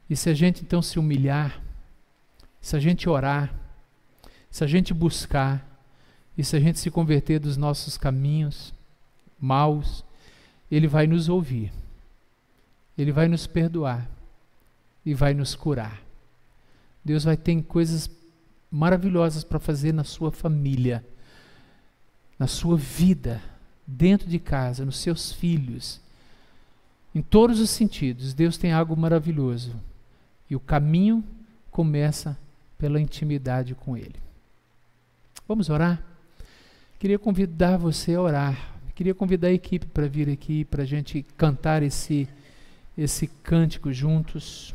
E 0.10 0.16
se 0.16 0.30
a 0.30 0.34
gente 0.34 0.62
então 0.62 0.82
se 0.82 1.00
humilhar, 1.00 1.60
se 2.66 2.76
a 2.76 2.80
gente 2.80 3.08
orar, 3.08 3.54
se 4.50 4.64
a 4.64 4.68
gente 4.68 4.92
buscar, 4.92 5.64
e 6.36 6.44
se 6.44 6.56
a 6.56 6.60
gente 6.60 6.80
se 6.80 6.90
converter 6.90 7.38
dos 7.38 7.58
nossos 7.58 7.96
caminhos 7.96 8.74
maus, 9.40 10.04
Ele 10.72 10.88
vai 10.88 11.06
nos 11.06 11.30
ouvir, 11.30 11.72
Ele 12.98 13.12
vai 13.12 13.28
nos 13.28 13.46
perdoar 13.46 14.10
e 15.06 15.14
vai 15.14 15.36
nos 15.36 15.54
curar. 15.54 16.02
Deus 17.04 17.24
vai 17.24 17.38
ter 17.38 17.62
coisas 17.62 18.10
maravilhosas 18.72 19.44
para 19.44 19.60
fazer 19.60 19.94
na 19.94 20.04
sua 20.04 20.32
família, 20.32 21.06
na 22.40 22.48
sua 22.48 22.76
vida, 22.76 23.44
dentro 23.86 24.28
de 24.28 24.40
casa, 24.40 24.84
nos 24.84 24.98
seus 24.98 25.32
filhos. 25.32 26.02
Em 27.14 27.22
todos 27.22 27.60
os 27.60 27.70
sentidos, 27.70 28.34
Deus 28.34 28.58
tem 28.58 28.74
algo 28.74 28.98
maravilhoso. 28.98 29.72
E 30.50 30.56
o 30.56 30.60
caminho 30.60 31.24
começa 31.70 32.36
pela 32.78 33.00
intimidade 33.00 33.74
com 33.74 33.96
Ele. 33.96 34.16
Vamos 35.48 35.70
orar? 35.70 36.04
Queria 37.00 37.18
convidar 37.18 37.78
você 37.78 38.16
a 38.16 38.22
orar. 38.22 38.76
Queria 38.94 39.16
convidar 39.16 39.48
a 39.48 39.54
equipe 39.54 39.86
para 39.86 40.08
vir 40.08 40.30
aqui 40.30 40.66
para 40.66 40.84
a 40.84 40.86
gente 40.86 41.24
cantar 41.38 41.82
esse, 41.84 42.28
esse 42.98 43.28
cântico 43.28 43.92
juntos. 43.94 44.75